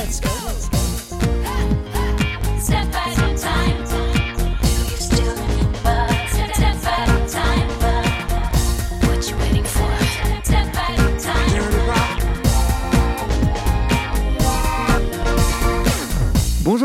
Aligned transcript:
let's 0.00 0.18
go. 0.20 0.30
Step 2.58 2.94
at 2.94 2.96
a 2.96 2.99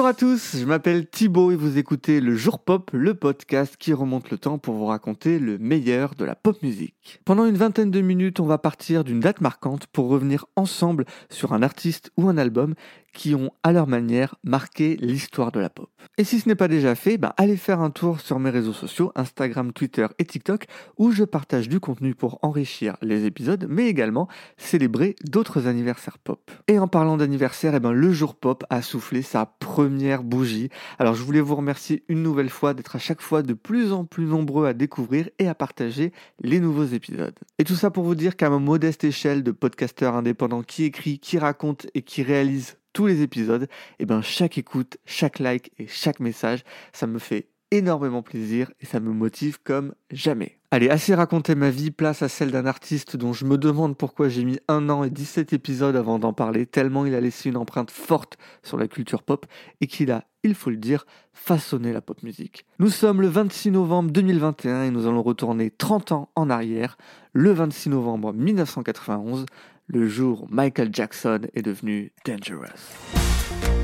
Bonjour 0.06 0.18
à 0.18 0.20
tous, 0.20 0.58
je 0.58 0.66
m'appelle 0.66 1.08
Thibaut 1.08 1.50
et 1.50 1.56
vous 1.56 1.80
écoutez 1.80 2.22
le 2.22 2.36
Jour 2.36 2.60
Pop, 2.60 2.92
le 2.94 3.16
podcast 3.16 3.76
qui 3.76 3.92
remonte 3.92 4.30
le 4.30 4.38
temps 4.38 4.60
pour 4.60 4.76
vous 4.76 4.86
raconter 4.86 5.40
le 5.40 5.58
meilleur 5.58 6.14
de 6.14 6.24
la 6.24 6.36
pop 6.36 6.62
musique. 6.62 7.20
Pendant 7.26 7.48
une 7.48 7.58
vingtaine 7.58 7.90
de 7.90 8.02
minutes, 8.02 8.40
on 8.40 8.46
va 8.46 8.60
partir 8.60 9.04
d'une 9.04 9.20
date 9.20 9.42
marquante 9.42 9.88
pour 9.88 10.08
revenir 10.10 10.46
ensemble 10.56 11.06
sur 11.32 11.54
un 11.54 11.64
artiste 11.64 12.12
ou 12.18 12.30
un 12.30 12.38
album 12.38 12.76
qui 13.16 13.34
ont 13.34 13.50
à 13.64 13.72
leur 13.72 13.88
manière 13.88 14.36
marqué 14.44 14.98
l'histoire 15.00 15.52
de 15.52 15.60
la 15.60 15.70
pop. 15.70 15.90
Et 16.18 16.24
si 16.24 16.40
ce 16.40 16.50
n'est 16.50 16.56
pas 16.56 16.68
déjà 16.68 16.94
fait, 16.94 17.18
bah, 17.18 17.34
allez 17.38 17.56
faire 17.56 17.80
un 17.80 17.90
tour 17.90 18.20
sur 18.20 18.40
mes 18.40 18.50
réseaux 18.50 18.74
sociaux, 18.74 19.12
Instagram, 19.16 19.72
Twitter 19.72 20.06
et 20.20 20.26
TikTok, 20.26 20.66
où 20.98 21.12
je 21.12 21.24
partage 21.24 21.70
du 21.70 21.80
contenu 21.80 22.14
pour 22.14 22.40
enrichir 22.44 22.98
les 23.02 23.26
épisodes, 23.26 23.66
mais 23.70 23.88
également 23.88 24.28
célébrer 24.58 25.16
d'autres 25.24 25.66
anniversaires 25.66 26.20
pop. 26.20 26.52
Et 26.68 26.78
en 26.78 26.90
parlant 26.90 27.16
d'anniversaire, 27.16 27.74
eh 27.74 27.80
ben, 27.80 27.94
le 27.94 28.12
jour 28.12 28.36
pop 28.36 28.66
a 28.70 28.82
soufflé 28.82 29.22
sa 29.22 29.46
première 29.46 29.95
bougie. 30.24 30.70
Alors 31.00 31.16
je 31.16 31.24
voulais 31.24 31.42
vous 31.42 31.56
remercier 31.56 32.04
une 32.08 32.24
nouvelle 32.24 32.50
fois 32.50 32.74
d'être 32.74 32.96
à 32.96 33.00
chaque 33.00 33.22
fois 33.22 33.42
de 33.42 33.54
plus 33.54 33.92
en 33.92 34.06
plus 34.06 34.26
nombreux 34.26 34.68
à 34.68 34.74
découvrir 34.74 35.30
et 35.40 35.48
à 35.48 35.56
partager 35.56 36.12
les 36.42 36.60
nouveaux 36.60 36.86
épisodes. 36.86 37.36
Et 37.60 37.64
tout 37.64 37.76
ça 37.76 37.92
pour 37.92 38.04
vous 38.04 38.16
dire 38.16 38.36
qu'à 38.36 38.50
ma 38.50 38.60
modeste 38.60 39.04
échelle 39.04 39.44
de 39.44 39.52
podcasteur 39.52 40.16
indépendant 40.16 40.62
qui 40.62 40.84
écrit, 40.84 41.20
qui 41.20 41.38
raconte 41.38 41.88
et 41.94 42.02
qui 42.02 42.24
réalise 42.24 42.78
tous 42.94 43.08
les 43.08 43.22
épisodes, 43.22 43.68
et 44.00 44.06
ben 44.06 44.22
chaque 44.22 44.58
écoute, 44.58 44.98
chaque 45.06 45.40
like 45.40 45.72
et 45.78 45.88
chaque 45.88 46.22
message, 46.22 46.64
ça 46.94 47.08
me 47.08 47.20
fait 47.20 47.50
énormément 47.72 48.22
plaisir 48.22 48.72
et 48.80 48.86
ça 48.86 49.00
me 49.00 49.12
motive 49.12 49.60
comme 49.64 49.94
jamais. 50.12 50.60
Allez, 50.72 50.90
assez 50.90 51.16
raconter 51.16 51.56
ma 51.56 51.70
vie, 51.70 51.92
place 51.92 52.22
à 52.22 52.28
celle 52.28 52.52
d'un 52.52 52.66
artiste 52.66 53.16
dont 53.16 53.34
je 53.34 53.46
me 53.46 53.58
demande 53.58 53.96
pourquoi 53.98 54.28
j'ai 54.28 54.44
mis 54.44 54.60
un 54.68 54.90
an 54.90 55.04
et 55.04 55.10
17 55.10 55.54
épisodes 55.54 55.96
avant 55.96 56.20
d'en 56.20 56.34
parler, 56.34 56.66
tellement 56.66 57.06
il 57.06 57.16
a 57.16 57.22
laissé 57.22 57.50
une 57.50 57.58
empreinte 57.58 57.92
forte 57.92 58.38
sur 58.62 58.78
la 58.78 58.88
culture 58.88 59.24
pop 59.24 59.46
et 59.80 59.88
qu'il 59.88 60.12
a, 60.12 60.26
il 60.44 60.54
faut 60.54 60.70
le 60.70 60.78
dire, 60.78 61.06
façonné 61.34 61.94
la 61.94 62.02
pop 62.02 62.22
musique. 62.24 62.66
Nous 62.80 62.90
sommes 62.90 63.22
le 63.22 63.28
26 63.28 63.72
novembre 63.72 64.12
2021 64.12 64.84
et 64.84 64.92
nous 64.92 65.08
allons 65.08 65.24
retourner 65.24 65.72
30 65.72 66.12
ans 66.12 66.30
en 66.36 66.50
arrière, 66.50 66.98
le 67.34 67.52
26 67.52 67.90
novembre 67.90 68.34
1991, 68.34 69.46
le 69.88 70.08
jour 70.08 70.44
où 70.44 70.48
Michael 70.50 70.90
Jackson 70.92 71.42
est 71.54 71.62
devenu 71.62 72.12
Dangerous. 72.26 73.75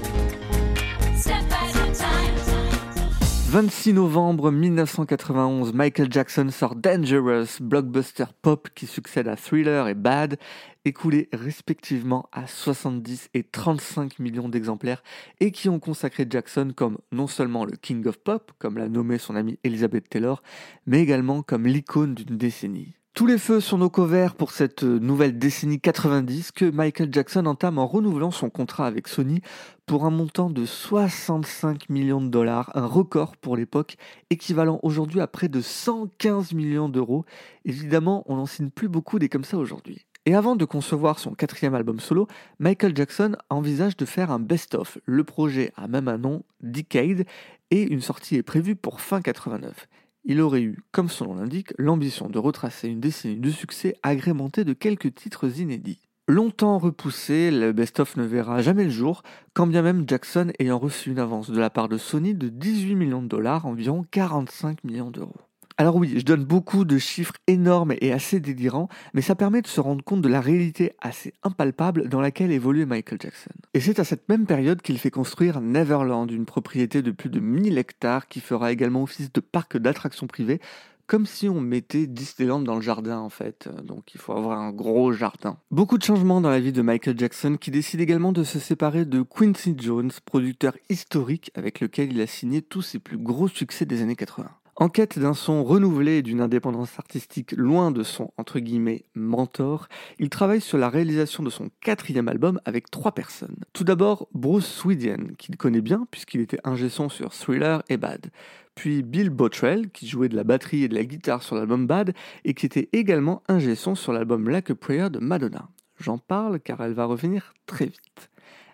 26 3.52 3.92
novembre 3.92 4.50
1991, 4.50 5.74
Michael 5.74 6.08
Jackson 6.10 6.48
sort 6.52 6.74
Dangerous, 6.74 7.60
blockbuster 7.60 8.24
pop 8.42 8.70
qui 8.74 8.88
succède 8.88 9.28
à 9.28 9.36
Thriller 9.36 9.90
et 9.90 9.94
Bad, 9.94 10.40
écoulé 10.86 11.28
respectivement 11.34 12.30
à 12.32 12.48
70 12.48 13.30
et 13.34 13.44
35 13.44 14.20
millions 14.20 14.48
d'exemplaires 14.48 15.04
et 15.42 15.52
qui 15.52 15.68
ont 15.68 15.80
consacré 15.80 16.26
Jackson 16.30 16.72
comme 16.74 16.98
non 17.12 17.28
seulement 17.28 17.66
le 17.66 17.76
King 17.76 18.08
of 18.08 18.20
Pop, 18.20 18.54
comme 18.58 18.78
l'a 18.78 18.88
nommé 18.88 19.18
son 19.18 19.36
ami 19.36 19.60
Elizabeth 19.66 20.08
Taylor, 20.08 20.42
mais 20.86 21.02
également 21.02 21.42
comme 21.44 21.68
l'icône 21.68 22.16
d'une 22.16 22.38
décennie. 22.38 22.96
Tous 23.14 23.26
les 23.26 23.38
feux 23.38 23.60
sont 23.60 23.78
nos 23.78 23.90
couverts 23.90 24.36
pour 24.36 24.52
cette 24.52 24.84
nouvelle 24.84 25.38
décennie 25.38 25.82
90 25.82 26.54
que 26.54 26.64
Michael 26.64 27.10
Jackson 27.12 27.46
entame 27.46 27.78
en 27.78 27.86
renouvelant 27.86 28.32
son 28.32 28.50
contrat 28.50 28.88
avec 28.88 29.10
Sony 29.10 29.42
pour 29.86 30.06
un 30.06 30.10
montant 30.10 30.50
de 30.50 30.66
65 30.66 31.90
millions 31.90 32.22
de 32.22 32.30
dollars, 32.30 32.72
un 32.74 32.86
record 32.86 33.36
pour 33.36 33.58
l'époque, 33.58 33.98
équivalent 34.30 34.80
aujourd'hui 34.82 35.20
à 35.20 35.28
près 35.28 35.50
de 35.50 35.60
115 35.60 36.54
millions 36.54 36.88
d'euros. 36.88 37.26
Évidemment, 37.66 38.24
on 38.28 38.38
n'en 38.38 38.46
signe 38.46 38.70
plus 38.70 38.88
beaucoup 38.88 39.20
des 39.20 39.28
comme 39.28 39.44
ça 39.44 39.58
aujourd'hui. 39.58 40.06
Et 40.26 40.34
avant 40.34 40.56
de 40.56 40.64
concevoir 40.64 41.20
son 41.20 41.34
quatrième 41.34 41.76
album 41.76 42.00
solo, 42.00 42.28
Michael 42.60 42.96
Jackson 42.96 43.36
envisage 43.50 43.98
de 43.98 44.06
faire 44.06 44.32
un 44.32 44.40
best-of. 44.40 45.00
Le 45.06 45.26
projet 45.26 45.74
a 45.76 45.90
même 45.90 46.08
un 46.08 46.18
nom, 46.18 46.44
Decade, 46.62 47.26
et 47.72 47.82
une 47.82 48.02
sortie 48.02 48.38
est 48.38 48.44
prévue 48.44 48.78
pour 48.78 49.02
fin 49.02 49.22
89 49.22 49.88
il 50.24 50.42
aurait 50.42 50.62
eu, 50.62 50.80
comme 50.92 51.10
son 51.10 51.26
nom 51.26 51.36
l'indique, 51.36 51.74
l'ambition 51.78 52.30
de 52.30 52.40
retracer 52.40 52.88
une 52.88 53.00
décennie 53.00 53.38
de 53.38 53.50
succès 53.50 53.96
agrémentée 54.04 54.64
de 54.64 54.74
quelques 54.74 55.16
titres 55.16 55.60
inédits. 55.60 56.02
Longtemps 56.28 56.78
repoussé, 56.78 57.52
le 57.52 57.74
best-of 57.74 58.16
ne 58.16 58.24
verra 58.24 58.62
jamais 58.62 58.86
le 58.86 58.90
jour, 58.90 59.24
quand 59.54 59.68
bien 59.68 59.82
même 59.82 60.08
Jackson 60.08 60.54
ayant 60.60 60.80
reçu 60.80 61.10
une 61.10 61.20
avance 61.20 61.50
de 61.50 61.60
la 61.60 61.70
part 61.70 61.90
de 61.90 61.98
Sony 61.98 62.34
de 62.34 62.48
18 62.48 62.96
millions 62.96 63.22
de 63.22 63.28
dollars, 63.28 63.66
environ 63.66 64.06
45 64.10 64.84
millions 64.84 65.12
d'euros. 65.12 65.51
Alors 65.78 65.96
oui, 65.96 66.14
je 66.18 66.24
donne 66.24 66.44
beaucoup 66.44 66.86
de 66.86 66.98
chiffres 66.98 67.34
énormes 67.48 67.94
et 68.02 68.12
assez 68.12 68.40
délirants, 68.40 68.90
mais 69.14 69.22
ça 69.22 69.36
permet 69.36 69.62
de 69.62 69.68
se 69.68 69.80
rendre 69.80 70.04
compte 70.04 70.22
de 70.22 70.30
la 70.30 70.42
réalité 70.42 70.94
assez 71.02 71.34
impalpable 71.44 72.10
dans 72.10 72.22
laquelle 72.22 72.52
évoluait 72.52 72.86
Michael 72.86 73.20
Jackson. 73.22 73.52
Et 73.74 73.80
c'est 73.80 74.00
à 74.00 74.04
cette 74.04 74.28
même 74.30 74.46
période 74.46 74.82
qu'il 74.82 74.98
fait 74.98 75.12
construire 75.12 75.62
Neverland, 75.62 76.30
une 76.30 76.46
propriété 76.46 77.02
de 77.02 77.12
plus 77.12 77.30
de 77.30 77.40
1000 77.40 77.78
hectares 77.78 78.28
qui 78.28 78.42
fera 78.42 78.72
également 78.72 79.04
office 79.04 79.32
de 79.32 79.40
parc 79.40 79.78
d'attractions 79.78 80.28
privées, 80.28 80.60
comme 81.08 81.26
si 81.26 81.50
on 81.50 81.60
mettait 81.60 82.08
Disneyland 82.08 82.62
dans 82.62 82.76
le 82.76 82.82
jardin 82.82 83.20
en 83.20 83.30
fait, 83.30 83.68
donc 83.84 84.14
il 84.14 84.22
faut 84.22 84.32
avoir 84.32 84.58
un 84.58 84.72
gros 84.72 85.12
jardin. 85.12 85.58
Beaucoup 85.70 85.98
de 85.98 86.04
changements 86.04 86.40
dans 86.40 86.50
la 86.50 86.62
vie 86.62 86.72
de 86.72 86.82
Michael 86.82 87.20
Jackson 87.20 87.58
qui 87.60 87.70
décide 87.70 88.00
également 88.00 88.32
de 88.32 88.46
se 88.46 88.60
séparer 88.60 89.04
de 89.04 89.22
Quincy 89.22 89.76
Jones, 89.78 90.12
producteur 90.24 90.74
historique 90.90 91.52
avec 91.56 91.82
lequel 91.82 92.14
il 92.14 92.22
a 92.22 92.28
signé 92.28 92.62
tous 92.62 92.82
ses 92.82 93.00
plus 93.00 93.18
gros 93.18 93.50
succès 93.50 93.86
des 93.86 94.02
années 94.02 94.16
80. 94.16 94.50
En 94.82 94.90
quête 94.90 95.20
d'un 95.20 95.36
son 95.36 95.64
renouvelé 95.64 96.18
et 96.18 96.22
d'une 96.24 96.42
indépendance 96.42 96.98
artistique 96.98 97.52
loin 97.52 97.92
de 97.92 98.02
son 98.02 98.32
entre 98.38 98.58
guillemets 98.58 99.06
mentor, 99.14 99.88
il 100.18 100.32
travaille 100.32 100.60
sur 100.60 100.80
la 100.80 100.90
réalisation 100.90 101.44
de 101.44 101.52
son 101.52 101.70
quatrième 101.82 102.28
album 102.28 102.60
avec 102.66 102.90
trois 102.90 103.12
personnes. 103.12 103.58
Tout 103.74 103.84
d'abord 103.84 104.28
Bruce 104.34 104.66
Swedian, 104.66 105.36
qu'il 105.38 105.56
connaît 105.56 105.82
bien 105.82 106.08
puisqu'il 106.10 106.42
était 106.42 106.58
ingé 106.64 106.90
son 106.90 107.10
sur 107.10 107.32
Thriller 107.32 107.84
et 107.90 107.98
Bad. 107.98 108.32
Puis 108.74 109.04
Bill 109.04 109.30
Bottrell, 109.30 109.92
qui 109.92 110.08
jouait 110.08 110.30
de 110.30 110.36
la 110.36 110.44
batterie 110.44 110.86
et 110.86 110.88
de 110.88 110.96
la 110.96 111.06
guitare 111.06 111.44
sur 111.44 111.56
l'album 111.56 111.86
Bad 111.86 112.16
et 112.44 112.56
qui 112.56 112.66
était 112.66 112.90
également 112.92 113.44
ingé 113.48 113.76
son 113.76 113.94
sur 113.94 114.14
l'album 114.14 114.50
Like 114.50 114.72
a 114.72 114.76
Prayer 114.76 115.12
de 115.12 115.20
Madonna. 115.20 115.70
J'en 116.00 116.18
parle 116.18 116.60
car 116.60 116.82
elle 116.82 116.94
va 116.94 117.06
revenir 117.06 117.54
très 117.68 117.86
vite. 117.86 118.32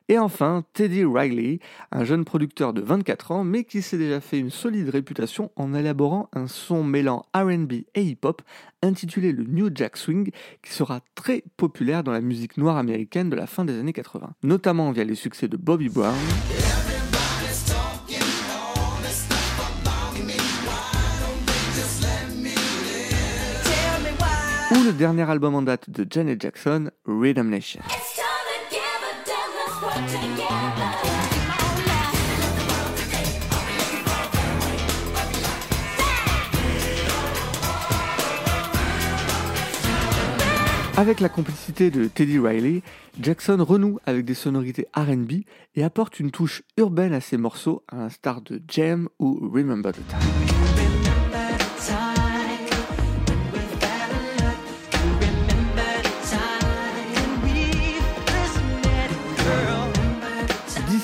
Et 0.09 0.18
enfin, 0.18 0.63
Teddy 0.72 1.03
Riley, 1.03 1.59
un 1.91 2.06
jeune 2.06 2.23
producteur 2.23 2.72
de 2.72 2.81
24 2.81 3.31
ans, 3.31 3.44
mais 3.44 3.66
qui 3.66 3.81
s'est 3.81 3.97
déjà 3.97 4.22
fait 4.22 4.40
une 4.40 4.50
solide 4.50 4.88
réputation 4.90 5.51
en 5.57 5.73
élaborant 5.73 6.29
un 6.31 6.47
son 6.47 6.81
mêlant 6.81 7.25
RB 7.35 7.73
et 7.94 8.01
hip-hop 8.01 8.41
intitulé 8.81 9.34
le 9.34 9.44
New 9.44 9.69
Jack 9.73 9.97
Swing, 9.97 10.31
qui 10.63 10.72
sera 10.72 11.01
très 11.16 11.44
populaire 11.57 12.03
dans 12.03 12.13
la 12.13 12.22
musique 12.22 12.56
noire 12.56 12.78
américaine 12.78 13.29
de 13.29 13.35
la 13.35 13.47
fin 13.47 13.66
des 13.66 13.78
années 13.78 13.91
80, 13.91 14.31
notamment 14.44 14.91
via 14.91 15.03
les 15.03 15.16
succès 15.16 15.50
de 15.50 15.57
Bobby 15.57 15.90
Brown. 15.90 16.16
Ou 24.72 24.84
le 24.84 24.94
dernier 24.94 25.29
album 25.29 25.56
en 25.56 25.63
date 25.63 25.90
de 25.90 26.07
Janet 26.09 26.41
Jackson, 26.41 26.91
Rhythm 27.06 27.50
Nation. 27.50 27.81
Avec 40.97 41.20
la 41.20 41.29
complicité 41.29 41.91
de 41.91 42.05
Teddy 42.05 42.40
Riley, 42.40 42.82
Jackson 43.22 43.64
renoue 43.64 43.99
avec 44.08 44.26
des 44.26 44.34
sonorités 44.34 44.88
RB 44.96 45.44
et 45.76 45.84
apporte 45.84 46.20
une 46.20 46.32
touche 46.32 46.64
urbaine 46.76 47.14
à 47.14 47.22
ses 47.22 47.38
morceaux, 47.38 47.84
à 47.88 47.97
l'instar 47.97 48.41
de 48.41 48.59
Jam 48.67 49.08
ou 49.20 49.49
Remember 49.53 49.94
the 49.94 50.08
Time. 50.08 50.66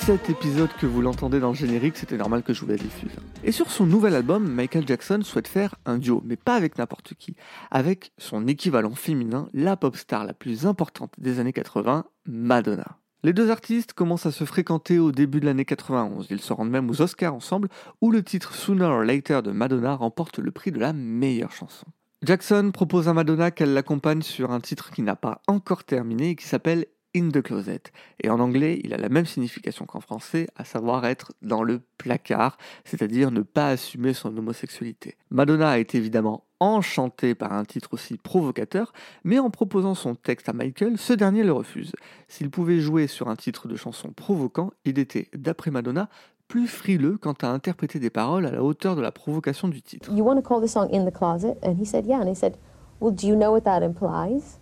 17 0.05 0.31
épisodes 0.31 0.69
que 0.81 0.85
vous 0.85 1.01
l'entendez 1.01 1.39
dans 1.39 1.51
le 1.51 1.55
générique, 1.55 1.95
c'était 1.95 2.17
normal 2.17 2.43
que 2.43 2.53
je 2.53 2.59
vous 2.59 2.67
la 2.67 2.75
diffuse. 2.75 3.13
Et 3.45 3.53
sur 3.53 3.71
son 3.71 3.85
nouvel 3.85 4.15
album, 4.15 4.51
Michael 4.51 4.85
Jackson 4.85 5.21
souhaite 5.23 5.47
faire 5.47 5.75
un 5.85 5.97
duo, 5.97 6.21
mais 6.25 6.35
pas 6.35 6.55
avec 6.55 6.77
n'importe 6.77 7.13
qui, 7.13 7.37
avec 7.71 8.11
son 8.17 8.45
équivalent 8.45 8.95
féminin, 8.95 9.47
la 9.53 9.77
pop 9.77 9.95
star 9.95 10.25
la 10.25 10.33
plus 10.33 10.65
importante 10.65 11.13
des 11.19 11.39
années 11.39 11.53
80, 11.53 12.03
Madonna. 12.25 12.97
Les 13.23 13.31
deux 13.31 13.49
artistes 13.49 13.93
commencent 13.93 14.25
à 14.25 14.33
se 14.33 14.43
fréquenter 14.43 14.99
au 14.99 15.13
début 15.13 15.39
de 15.39 15.45
l'année 15.45 15.63
91. 15.63 16.27
Ils 16.29 16.41
se 16.41 16.51
rendent 16.51 16.69
même 16.69 16.89
aux 16.89 17.01
Oscars 17.01 17.33
ensemble, 17.33 17.69
où 18.01 18.11
le 18.11 18.23
titre 18.23 18.55
Sooner 18.55 18.83
or 18.83 19.03
Later 19.03 19.41
de 19.41 19.51
Madonna 19.51 19.95
remporte 19.95 20.37
le 20.37 20.51
prix 20.51 20.73
de 20.73 20.81
la 20.81 20.91
meilleure 20.91 21.53
chanson. 21.53 21.87
Jackson 22.25 22.71
propose 22.73 23.07
à 23.07 23.13
Madonna 23.13 23.51
qu'elle 23.51 23.73
l'accompagne 23.73 24.21
sur 24.21 24.51
un 24.51 24.59
titre 24.59 24.91
qui 24.91 25.01
n'a 25.01 25.15
pas 25.15 25.41
encore 25.47 25.85
terminé 25.85 26.31
et 26.31 26.35
qui 26.35 26.45
s'appelle 26.45 26.87
in 27.15 27.29
the 27.29 27.41
closet. 27.41 27.91
Et 28.21 28.29
en 28.29 28.39
anglais, 28.39 28.81
il 28.83 28.93
a 28.93 28.97
la 28.97 29.09
même 29.09 29.25
signification 29.25 29.85
qu'en 29.85 30.01
français, 30.01 30.47
à 30.55 30.63
savoir 30.63 31.05
être 31.05 31.33
dans 31.41 31.63
le 31.63 31.81
placard, 31.97 32.57
c'est-à-dire 32.85 33.31
ne 33.31 33.41
pas 33.41 33.69
assumer 33.69 34.13
son 34.13 34.35
homosexualité. 34.35 35.15
Madonna 35.29 35.77
été 35.77 35.97
évidemment 35.97 36.43
enchantée 36.59 37.35
par 37.35 37.53
un 37.53 37.65
titre 37.65 37.89
aussi 37.93 38.17
provocateur, 38.17 38.93
mais 39.23 39.39
en 39.39 39.49
proposant 39.49 39.95
son 39.95 40.15
texte 40.15 40.47
à 40.47 40.53
Michael, 40.53 40.97
ce 40.97 41.13
dernier 41.13 41.43
le 41.43 41.51
refuse. 41.51 41.91
S'il 42.27 42.49
pouvait 42.49 42.79
jouer 42.79 43.07
sur 43.07 43.27
un 43.27 43.35
titre 43.35 43.67
de 43.67 43.75
chanson 43.75 44.11
provoquant, 44.11 44.71
il 44.85 44.97
était, 44.97 45.27
d'après 45.33 45.71
Madonna, 45.71 46.09
plus 46.47 46.67
frileux 46.67 47.17
quant 47.17 47.33
à 47.41 47.47
interpréter 47.47 47.99
des 47.99 48.09
paroles 48.09 48.45
à 48.45 48.51
la 48.51 48.63
hauteur 48.63 48.95
de 48.95 49.01
la 49.01 49.11
provocation 49.11 49.67
du 49.67 49.81
titre. 49.81 50.11
You 50.13 50.23
want 50.23 50.35
to 50.35 50.41
call 50.41 50.61
the 50.61 50.67
song 50.67 50.87
In 50.93 51.05
the 51.05 51.13
Closet? 51.13 51.57
And 51.63 51.75
he 51.79 51.85
said, 51.85 52.05
Yeah. 52.05 52.21
And 52.21 52.29
he 52.29 52.35
said, 52.35 52.57
Well, 52.99 53.11
do 53.11 53.27
you 53.27 53.35
know 53.35 53.51
what 53.51 53.61
that 53.61 53.81
implies? 53.81 54.59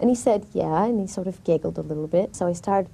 And 0.00 0.10
he 0.10 0.16
said, 0.16 0.46
Yeah. 0.52 0.84
And 0.84 1.00
he 1.00 1.06
sort 1.06 1.26
of 1.26 1.42
giggled 1.44 1.78
a 1.78 1.82
little 1.82 2.06
bit. 2.06 2.36
So 2.36 2.46
I 2.46 2.52
started 2.52 2.90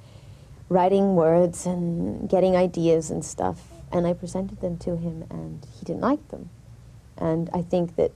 writing 0.69 1.14
words 1.14 1.66
and 1.66 2.28
getting 2.28 2.56
ideas 2.56 3.10
and 3.10 3.25
stuff. 3.25 3.58
And 3.93 4.06
I 4.06 4.14
presented 4.14 4.60
them 4.60 4.78
to 4.78 4.96
him, 4.96 5.25
and 5.28 5.66
he 5.78 5.84
didn't 5.84 6.00
like 6.00 6.26
them. 6.28 6.49
And 7.19 7.50
I 7.52 7.60
think 7.60 7.96
that 7.96 8.10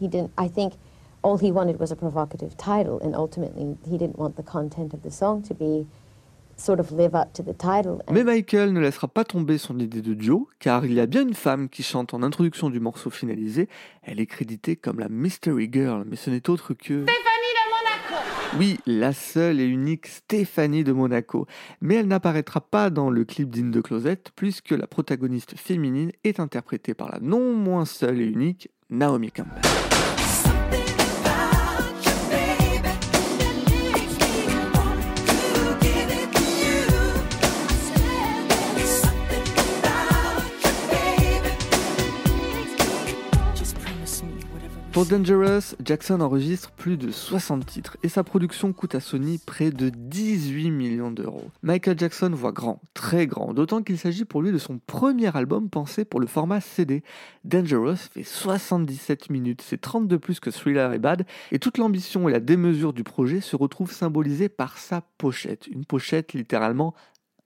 he 0.00 0.08
didn't, 0.08 0.32
I 0.38 0.48
think 0.48 0.72
all 1.22 1.36
he 1.36 1.52
wanted 1.52 1.78
was 1.78 1.92
a 1.92 1.96
provocative 1.96 2.56
title. 2.56 2.98
And 3.00 3.14
ultimately, 3.14 3.76
he 3.88 3.98
didn't 3.98 4.18
want 4.18 4.36
the 4.36 4.42
content 4.42 4.94
of 4.94 5.02
the 5.02 5.10
song 5.10 5.42
to 5.42 5.54
be 5.54 5.86
sort 6.56 6.80
of 6.80 6.92
live 6.92 7.14
up 7.14 7.32
to 7.34 7.42
the 7.42 7.52
title. 7.52 8.00
And 8.06 8.14
Mais 8.14 8.24
Michael 8.24 8.72
ne 8.72 8.80
laissera 8.80 9.08
pas 9.08 9.24
tomber 9.24 9.58
son 9.58 9.78
idée 9.78 10.00
de 10.00 10.14
duo, 10.14 10.48
car 10.60 10.84
il 10.86 10.94
y 10.94 11.00
a 11.00 11.06
bien 11.06 11.22
une 11.22 11.34
femme 11.34 11.68
qui 11.68 11.82
chante 11.82 12.14
en 12.14 12.22
introduction 12.22 12.70
du 12.70 12.80
morceau 12.80 13.10
finalisé. 13.10 13.68
Elle 14.02 14.20
est 14.20 14.26
créditée 14.26 14.76
comme 14.76 14.98
la 14.98 15.08
Mystery 15.08 15.68
Girl, 15.70 16.04
mais 16.06 16.16
ce 16.16 16.30
n'est 16.30 16.48
autre 16.48 16.72
que... 16.74 17.04
Oui, 18.58 18.78
la 18.86 19.14
seule 19.14 19.60
et 19.60 19.64
unique 19.64 20.06
Stéphanie 20.06 20.84
de 20.84 20.92
Monaco. 20.92 21.46
Mais 21.80 21.94
elle 21.94 22.06
n'apparaîtra 22.06 22.60
pas 22.60 22.90
dans 22.90 23.08
le 23.08 23.24
clip 23.24 23.48
d'In 23.48 23.70
the 23.70 23.82
Closet, 23.82 24.24
puisque 24.36 24.72
la 24.72 24.86
protagoniste 24.86 25.56
féminine 25.56 26.12
est 26.22 26.38
interprétée 26.38 26.92
par 26.92 27.10
la 27.10 27.18
non 27.20 27.54
moins 27.54 27.86
seule 27.86 28.20
et 28.20 28.26
unique 28.26 28.68
Naomi 28.90 29.32
Campbell. 29.32 29.62
Pour 44.92 45.06
Dangerous, 45.06 45.74
Jackson 45.82 46.20
enregistre 46.20 46.70
plus 46.70 46.98
de 46.98 47.10
60 47.10 47.64
titres 47.64 47.96
et 48.02 48.10
sa 48.10 48.22
production 48.22 48.74
coûte 48.74 48.94
à 48.94 49.00
Sony 49.00 49.38
près 49.38 49.70
de 49.70 49.88
18 49.88 50.70
millions 50.70 51.10
d'euros. 51.10 51.50
Michael 51.62 51.98
Jackson 51.98 52.28
voit 52.34 52.52
grand, 52.52 52.78
très 52.92 53.26
grand, 53.26 53.54
d'autant 53.54 53.82
qu'il 53.82 53.96
s'agit 53.96 54.26
pour 54.26 54.42
lui 54.42 54.52
de 54.52 54.58
son 54.58 54.78
premier 54.86 55.34
album 55.34 55.70
pensé 55.70 56.04
pour 56.04 56.20
le 56.20 56.26
format 56.26 56.60
CD. 56.60 57.02
Dangerous 57.44 57.96
fait 57.96 58.22
77 58.22 59.30
minutes, 59.30 59.62
c'est 59.66 59.80
32 59.80 60.18
plus 60.18 60.40
que 60.40 60.50
Thriller 60.50 60.92
et 60.92 60.98
Bad, 60.98 61.24
et 61.52 61.58
toute 61.58 61.78
l'ambition 61.78 62.28
et 62.28 62.32
la 62.32 62.40
démesure 62.40 62.92
du 62.92 63.02
projet 63.02 63.40
se 63.40 63.56
retrouvent 63.56 63.92
symbolisées 63.92 64.50
par 64.50 64.76
sa 64.76 65.00
pochette, 65.16 65.68
une 65.68 65.86
pochette 65.86 66.34
littéralement 66.34 66.92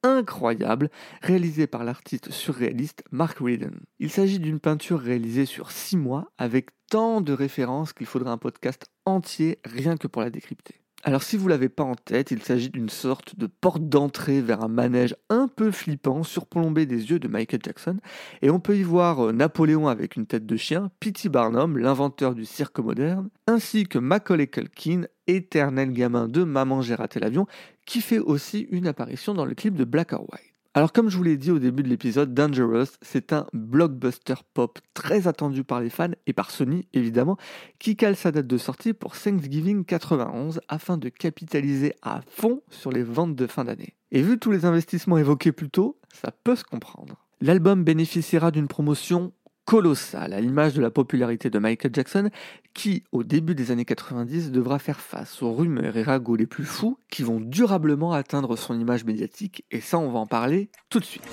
incroyable, 0.06 0.90
réalisée 1.22 1.66
par 1.66 1.84
l'artiste 1.84 2.30
surréaliste 2.30 3.02
Mark 3.10 3.38
Reardon. 3.38 3.72
Il 3.98 4.10
s'agit 4.10 4.38
d'une 4.38 4.60
peinture 4.60 5.00
réalisée 5.00 5.46
sur 5.46 5.70
6 5.70 5.96
mois 5.96 6.30
avec 6.38 6.70
tant 6.90 7.20
de 7.20 7.32
références 7.32 7.92
qu'il 7.92 8.06
faudrait 8.06 8.30
un 8.30 8.38
podcast 8.38 8.86
entier 9.04 9.58
rien 9.64 9.96
que 9.96 10.06
pour 10.06 10.22
la 10.22 10.30
décrypter. 10.30 10.85
Alors 11.08 11.22
si 11.22 11.36
vous 11.36 11.46
l'avez 11.46 11.68
pas 11.68 11.84
en 11.84 11.94
tête, 11.94 12.32
il 12.32 12.42
s'agit 12.42 12.68
d'une 12.68 12.88
sorte 12.88 13.38
de 13.38 13.46
porte 13.46 13.88
d'entrée 13.88 14.40
vers 14.40 14.64
un 14.64 14.68
manège 14.68 15.14
un 15.30 15.46
peu 15.46 15.70
flippant 15.70 16.24
surplombé 16.24 16.84
des 16.84 17.10
yeux 17.12 17.20
de 17.20 17.28
Michael 17.28 17.60
Jackson 17.62 17.98
et 18.42 18.50
on 18.50 18.58
peut 18.58 18.76
y 18.76 18.82
voir 18.82 19.28
euh, 19.28 19.32
Napoléon 19.32 19.86
avec 19.86 20.16
une 20.16 20.26
tête 20.26 20.46
de 20.46 20.56
chien, 20.56 20.90
P.T. 20.98 21.28
Barnum, 21.28 21.78
l'inventeur 21.78 22.34
du 22.34 22.44
cirque 22.44 22.80
moderne, 22.80 23.28
ainsi 23.46 23.84
que 23.84 24.00
Macaulay 24.00 24.48
Culkin, 24.48 25.02
éternel 25.28 25.92
gamin 25.92 26.26
de 26.26 26.42
Maman 26.42 26.82
j'ai 26.82 26.96
raté 26.96 27.20
l'avion, 27.20 27.46
qui 27.84 28.00
fait 28.00 28.18
aussi 28.18 28.66
une 28.72 28.88
apparition 28.88 29.32
dans 29.32 29.44
le 29.44 29.54
clip 29.54 29.76
de 29.76 29.84
Black 29.84 30.12
or 30.12 30.22
White. 30.22 30.55
Alors 30.76 30.92
comme 30.92 31.08
je 31.08 31.16
vous 31.16 31.22
l'ai 31.22 31.38
dit 31.38 31.50
au 31.50 31.58
début 31.58 31.82
de 31.82 31.88
l'épisode, 31.88 32.34
Dangerous, 32.34 32.98
c'est 33.00 33.32
un 33.32 33.46
blockbuster 33.54 34.34
pop 34.52 34.78
très 34.92 35.26
attendu 35.26 35.64
par 35.64 35.80
les 35.80 35.88
fans 35.88 36.10
et 36.26 36.34
par 36.34 36.50
Sony 36.50 36.86
évidemment, 36.92 37.38
qui 37.78 37.96
cale 37.96 38.14
sa 38.14 38.30
date 38.30 38.46
de 38.46 38.58
sortie 38.58 38.92
pour 38.92 39.16
Thanksgiving 39.16 39.86
91 39.86 40.60
afin 40.68 40.98
de 40.98 41.08
capitaliser 41.08 41.94
à 42.02 42.20
fond 42.28 42.60
sur 42.68 42.92
les 42.92 43.02
ventes 43.02 43.34
de 43.34 43.46
fin 43.46 43.64
d'année. 43.64 43.94
Et 44.12 44.20
vu 44.20 44.38
tous 44.38 44.50
les 44.50 44.66
investissements 44.66 45.16
évoqués 45.16 45.50
plus 45.50 45.70
tôt, 45.70 45.98
ça 46.12 46.30
peut 46.30 46.56
se 46.56 46.64
comprendre. 46.64 47.24
L'album 47.40 47.82
bénéficiera 47.82 48.50
d'une 48.50 48.68
promotion 48.68 49.32
colossale 49.66 50.32
à 50.32 50.40
l'image 50.40 50.72
de 50.72 50.80
la 50.80 50.90
popularité 50.90 51.50
de 51.50 51.58
Michael 51.58 51.90
Jackson 51.92 52.30
qui, 52.72 53.02
au 53.12 53.24
début 53.24 53.54
des 53.54 53.70
années 53.72 53.84
90, 53.84 54.52
devra 54.52 54.78
faire 54.78 55.00
face 55.00 55.42
aux 55.42 55.52
rumeurs 55.52 55.96
et 55.96 56.02
ragots 56.02 56.36
les 56.36 56.46
plus 56.46 56.64
fous 56.64 56.98
qui 57.10 57.22
vont 57.22 57.40
durablement 57.40 58.12
atteindre 58.12 58.56
son 58.56 58.78
image 58.78 59.04
médiatique 59.04 59.64
et 59.70 59.80
ça 59.80 59.98
on 59.98 60.10
va 60.10 60.20
en 60.20 60.26
parler 60.26 60.70
tout 60.88 61.00
de 61.00 61.04
suite. 61.04 61.24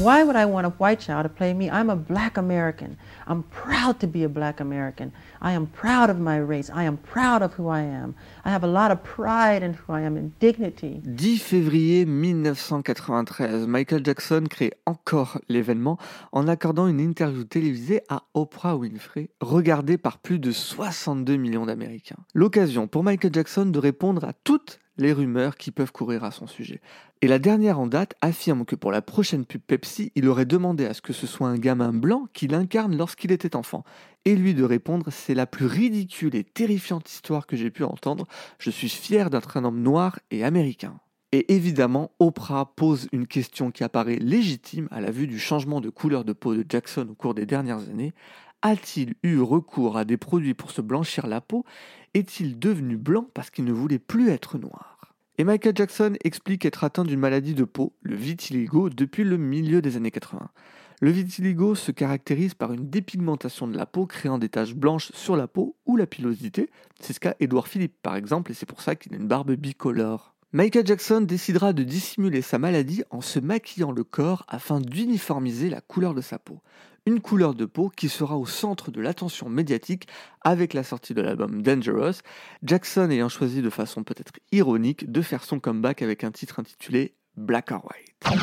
Why 0.00 0.22
would 0.22 0.34
I 0.34 0.46
want 0.46 0.66
a 0.66 0.70
white 0.78 0.98
child 0.98 1.24
to 1.24 1.28
play 1.28 1.52
me? 1.52 1.68
I'm 1.68 1.90
a 1.90 1.94
black 1.94 2.38
American. 2.38 2.96
I'm 3.26 3.42
proud 3.42 4.00
to 4.00 4.06
be 4.06 4.24
a 4.24 4.30
black 4.30 4.58
American. 4.58 5.12
I 5.42 5.52
am 5.52 5.66
proud 5.66 6.08
of 6.08 6.18
my 6.18 6.38
race. 6.38 6.70
I 6.74 6.84
am 6.84 6.96
proud 6.96 7.42
of 7.42 7.52
who 7.58 7.68
I 7.68 7.82
am. 7.82 8.14
I 8.42 8.48
have 8.48 8.64
a 8.64 8.66
lot 8.66 8.90
of 8.92 9.02
pride 9.02 9.62
in 9.62 9.74
who 9.74 9.92
I 9.92 10.00
am 10.00 10.16
and 10.16 10.30
dignity. 10.40 11.02
10 11.04 11.38
février 11.38 12.06
1993, 12.06 13.66
Michael 13.66 14.02
Jackson 14.02 14.44
crée 14.48 14.72
encore 14.86 15.38
l'événement 15.50 15.98
en 16.32 16.48
accordant 16.48 16.86
une 16.86 17.00
interview 17.00 17.44
télévisée 17.44 18.00
à 18.08 18.22
Oprah 18.32 18.76
Winfrey, 18.76 19.28
regardée 19.42 19.98
par 19.98 20.16
plus 20.16 20.38
de 20.38 20.50
62 20.50 21.36
millions 21.36 21.66
d'Américains. 21.66 22.24
L'occasion 22.32 22.86
pour 22.86 23.04
Michael 23.04 23.34
Jackson 23.34 23.66
de 23.66 23.78
répondre 23.78 24.24
à 24.24 24.32
toutes 24.32 24.80
les 24.96 25.12
rumeurs 25.12 25.56
qui 25.56 25.70
peuvent 25.70 25.92
courir 25.92 26.24
à 26.24 26.30
son 26.30 26.46
sujet. 26.46 26.80
Et 27.22 27.28
la 27.28 27.38
dernière 27.38 27.78
en 27.78 27.86
date 27.86 28.14
affirme 28.20 28.64
que 28.64 28.76
pour 28.76 28.92
la 28.92 29.02
prochaine 29.02 29.44
pub 29.44 29.60
Pepsi, 29.60 30.12
il 30.14 30.28
aurait 30.28 30.44
demandé 30.44 30.86
à 30.86 30.94
ce 30.94 31.02
que 31.02 31.12
ce 31.12 31.26
soit 31.26 31.48
un 31.48 31.58
gamin 31.58 31.92
blanc 31.92 32.28
qui 32.32 32.46
l'incarne 32.48 32.96
lorsqu'il 32.96 33.32
était 33.32 33.56
enfant. 33.56 33.84
Et 34.24 34.36
lui 34.36 34.54
de 34.54 34.64
répondre 34.64 35.06
C'est 35.10 35.34
la 35.34 35.46
plus 35.46 35.66
ridicule 35.66 36.34
et 36.34 36.44
terrifiante 36.44 37.10
histoire 37.10 37.46
que 37.46 37.56
j'ai 37.56 37.70
pu 37.70 37.84
entendre. 37.84 38.26
Je 38.58 38.70
suis 38.70 38.88
fier 38.88 39.30
d'être 39.30 39.56
un 39.56 39.64
homme 39.64 39.82
noir 39.82 40.18
et 40.30 40.44
américain. 40.44 40.98
Et 41.32 41.54
évidemment, 41.54 42.10
Oprah 42.18 42.72
pose 42.74 43.08
une 43.12 43.26
question 43.26 43.70
qui 43.70 43.84
apparaît 43.84 44.16
légitime 44.16 44.88
à 44.90 45.00
la 45.00 45.12
vue 45.12 45.28
du 45.28 45.38
changement 45.38 45.80
de 45.80 45.88
couleur 45.88 46.24
de 46.24 46.32
peau 46.32 46.54
de 46.54 46.64
Jackson 46.68 47.06
au 47.10 47.14
cours 47.14 47.34
des 47.34 47.46
dernières 47.46 47.88
années. 47.88 48.12
A-t-il 48.62 49.14
eu 49.22 49.40
recours 49.40 49.96
à 49.96 50.04
des 50.04 50.16
produits 50.16 50.54
pour 50.54 50.70
se 50.70 50.82
blanchir 50.82 51.26
la 51.26 51.40
peau? 51.40 51.64
Est-il 52.12 52.58
devenu 52.58 52.96
blanc 52.96 53.28
parce 53.34 53.50
qu'il 53.50 53.64
ne 53.64 53.72
voulait 53.72 54.00
plus 54.00 54.30
être 54.30 54.58
noir? 54.58 55.14
Et 55.38 55.44
Michael 55.44 55.76
Jackson 55.76 56.14
explique 56.24 56.64
être 56.64 56.82
atteint 56.82 57.04
d'une 57.04 57.20
maladie 57.20 57.54
de 57.54 57.62
peau, 57.62 57.92
le 58.02 58.16
vitiligo, 58.16 58.90
depuis 58.90 59.22
le 59.22 59.36
milieu 59.36 59.80
des 59.80 59.96
années 59.96 60.10
80. 60.10 60.50
Le 61.00 61.10
vitiligo 61.12 61.76
se 61.76 61.92
caractérise 61.92 62.54
par 62.54 62.72
une 62.72 62.90
dépigmentation 62.90 63.68
de 63.68 63.76
la 63.76 63.86
peau 63.86 64.06
créant 64.06 64.38
des 64.38 64.48
taches 64.48 64.74
blanches 64.74 65.12
sur 65.12 65.36
la 65.36 65.46
peau 65.46 65.76
ou 65.86 65.96
la 65.96 66.08
pilosité. 66.08 66.68
C'est 66.98 67.12
ce 67.12 67.20
qu'a 67.20 67.36
Edouard 67.38 67.68
Philippe 67.68 67.94
par 68.02 68.16
exemple 68.16 68.50
et 68.50 68.54
c'est 68.54 68.66
pour 68.66 68.82
ça 68.82 68.96
qu'il 68.96 69.14
a 69.14 69.16
une 69.16 69.28
barbe 69.28 69.52
bicolore. 69.52 70.34
Michael 70.52 70.84
Jackson 70.84 71.20
décidera 71.20 71.72
de 71.72 71.84
dissimuler 71.84 72.42
sa 72.42 72.58
maladie 72.58 73.04
en 73.10 73.20
se 73.20 73.38
maquillant 73.38 73.92
le 73.92 74.02
corps 74.02 74.44
afin 74.48 74.80
d'uniformiser 74.80 75.70
la 75.70 75.80
couleur 75.80 76.12
de 76.12 76.20
sa 76.22 76.40
peau. 76.40 76.58
Une 77.06 77.20
couleur 77.20 77.54
de 77.54 77.64
peau 77.64 77.90
qui 77.94 78.08
sera 78.08 78.36
au 78.36 78.46
centre 78.46 78.90
de 78.90 79.00
l'attention 79.00 79.48
médiatique 79.48 80.06
avec 80.42 80.74
la 80.74 80.84
sortie 80.84 81.14
de 81.14 81.22
l'album 81.22 81.62
Dangerous, 81.62 82.20
Jackson 82.62 83.10
ayant 83.10 83.28
choisi 83.28 83.62
de 83.62 83.70
façon 83.70 84.04
peut-être 84.04 84.32
ironique 84.52 85.10
de 85.10 85.22
faire 85.22 85.44
son 85.44 85.60
comeback 85.60 86.02
avec 86.02 86.24
un 86.24 86.30
titre 86.30 86.60
intitulé 86.60 87.14
Black 87.36 87.70
or 87.70 87.88
White. 87.88 88.40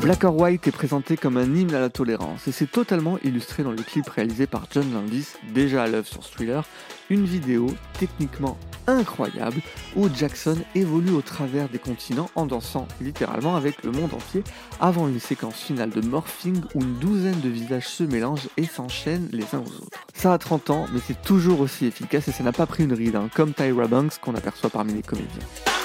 Black 0.00 0.22
or 0.22 0.38
White 0.38 0.68
est 0.68 0.72
présenté 0.72 1.16
comme 1.16 1.36
un 1.36 1.52
hymne 1.56 1.74
à 1.74 1.80
la 1.80 1.90
tolérance 1.90 2.46
et 2.46 2.52
c'est 2.52 2.70
totalement 2.70 3.18
illustré 3.24 3.64
dans 3.64 3.72
le 3.72 3.82
clip 3.82 4.08
réalisé 4.08 4.46
par 4.46 4.66
John 4.70 4.92
Landis, 4.92 5.30
déjà 5.52 5.82
à 5.82 5.88
l'œuvre 5.88 6.06
sur 6.06 6.20
Thriller, 6.20 6.64
une 7.10 7.24
vidéo 7.24 7.66
techniquement 7.98 8.56
incroyable 8.86 9.60
où 9.96 10.08
Jackson 10.08 10.56
évolue 10.76 11.10
au 11.10 11.20
travers 11.20 11.68
des 11.68 11.80
continents 11.80 12.30
en 12.36 12.46
dansant 12.46 12.86
littéralement 13.00 13.56
avec 13.56 13.82
le 13.82 13.90
monde 13.90 14.14
entier 14.14 14.44
avant 14.78 15.08
une 15.08 15.18
séquence 15.18 15.56
finale 15.56 15.90
de 15.90 16.00
morphing 16.00 16.60
où 16.76 16.80
une 16.80 16.94
douzaine 17.00 17.40
de 17.40 17.48
visages 17.48 17.88
se 17.88 18.04
mélangent 18.04 18.48
et 18.56 18.66
s'enchaînent 18.66 19.28
les 19.32 19.52
uns 19.52 19.64
aux 19.66 19.82
autres. 19.82 19.98
Ça 20.14 20.32
a 20.32 20.38
30 20.38 20.70
ans 20.70 20.86
mais 20.92 21.00
c'est 21.04 21.20
toujours 21.22 21.58
aussi 21.58 21.86
efficace 21.86 22.28
et 22.28 22.32
ça 22.32 22.44
n'a 22.44 22.52
pas 22.52 22.66
pris 22.66 22.84
une 22.84 22.92
ride, 22.92 23.16
hein, 23.16 23.28
comme 23.34 23.52
Tyra 23.52 23.88
Banks 23.88 24.18
qu'on 24.20 24.36
aperçoit 24.36 24.70
parmi 24.70 24.94
les 24.94 25.02
comédiens. 25.02 25.77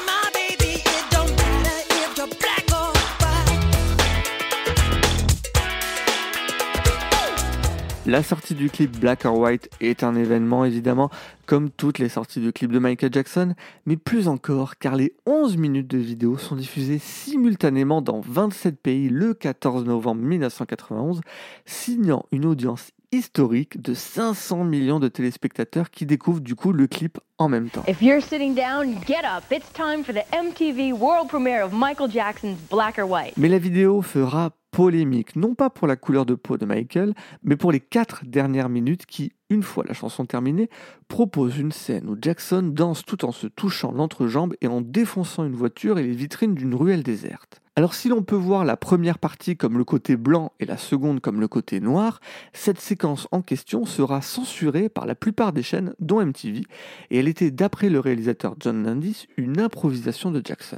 La 8.05 8.21
sortie 8.21 8.53
du 8.53 8.69
clip 8.69 8.99
Black 8.99 9.23
or 9.23 9.39
White 9.39 9.69
est 9.79 10.03
un 10.03 10.13
événement 10.15 10.65
évidemment, 10.65 11.09
comme 11.45 11.69
toutes 11.69 11.99
les 11.99 12.09
sorties 12.09 12.41
de 12.41 12.51
clips 12.51 12.73
de 12.73 12.79
Michael 12.79 13.13
Jackson, 13.13 13.53
mais 13.85 13.95
plus 13.95 14.27
encore 14.27 14.75
car 14.77 14.97
les 14.97 15.13
11 15.25 15.55
minutes 15.55 15.87
de 15.87 15.99
vidéo 15.99 16.37
sont 16.37 16.57
diffusées 16.57 16.99
simultanément 16.99 18.01
dans 18.01 18.19
27 18.19 18.77
pays 18.81 19.07
le 19.07 19.33
14 19.33 19.85
novembre 19.85 20.21
1991, 20.21 21.21
signant 21.65 22.25
une 22.33 22.45
audience 22.45 22.91
historique 23.13 23.81
de 23.81 23.93
500 23.93 24.65
millions 24.65 24.99
de 24.99 25.07
téléspectateurs 25.07 25.89
qui 25.89 26.05
découvrent 26.05 26.41
du 26.41 26.55
coup 26.55 26.73
le 26.73 26.87
clip 26.87 27.19
en 27.37 27.47
même 27.47 27.69
temps. 27.69 27.85
If 27.87 28.01
you're 28.01 28.21
sitting 28.21 28.53
down, 28.53 28.95
get 29.07 29.23
up. 29.23 29.45
It's 29.49 29.71
time 29.71 30.03
for 30.03 30.13
the 30.13 30.25
MTV 30.33 30.91
world 30.91 31.29
premiere 31.29 31.63
of 31.63 31.71
Michael 31.71 32.11
Jackson's 32.11 32.57
Black 32.69 32.99
or 32.99 33.09
White. 33.09 33.37
Mais 33.37 33.47
la 33.47 33.59
vidéo 33.59 34.01
fera 34.01 34.51
polémique, 34.73 35.35
non 35.35 35.53
pas 35.53 35.69
pour 35.69 35.87
la 35.87 35.95
couleur 35.95 36.25
de 36.25 36.33
peau 36.33 36.57
de 36.57 36.65
Michael, 36.65 37.13
mais 37.43 37.55
pour 37.55 37.71
les 37.71 37.79
quatre 37.79 38.25
dernières 38.25 38.69
minutes 38.69 39.05
qui, 39.05 39.31
une 39.51 39.61
fois 39.61 39.85
la 39.87 39.93
chanson 39.93 40.25
terminée, 40.25 40.69
proposent 41.07 41.59
une 41.59 41.71
scène 41.71 42.09
où 42.09 42.17
Jackson 42.19 42.63
danse 42.73 43.05
tout 43.05 43.23
en 43.23 43.31
se 43.31 43.45
touchant 43.45 43.91
l'entrejambe 43.91 44.55
et 44.61 44.67
en 44.67 44.81
défonçant 44.81 45.45
une 45.45 45.55
voiture 45.55 45.99
et 45.99 46.03
les 46.03 46.11
vitrines 46.11 46.55
d'une 46.55 46.73
ruelle 46.73 47.03
déserte. 47.03 47.62
Alors 47.75 47.95
si 47.95 48.07
l'on 48.07 48.21
peut 48.21 48.35
voir 48.35 48.65
la 48.65 48.77
première 48.77 49.17
partie 49.17 49.57
comme 49.57 49.79
le 49.79 49.83
côté 49.83 50.15
blanc 50.15 50.51
et 50.59 50.65
la 50.65 50.77
seconde 50.77 51.21
comme 51.21 51.39
le 51.39 51.47
côté 51.47 51.79
noir, 51.79 52.19
cette 52.53 52.79
séquence 52.79 53.27
en 53.31 53.41
question 53.41 53.85
sera 53.87 54.21
censurée 54.21 54.89
par 54.89 55.07
la 55.07 55.15
plupart 55.15 55.53
des 55.53 55.63
chaînes, 55.63 55.95
dont 55.99 56.23
MTV, 56.23 56.65
et 57.09 57.17
elle 57.17 57.27
était, 57.27 57.49
d'après 57.49 57.89
le 57.89 57.99
réalisateur 57.99 58.53
John 58.59 58.83
Landis, 58.85 59.27
une 59.37 59.59
improvisation 59.59 60.29
de 60.29 60.39
Jackson. 60.45 60.77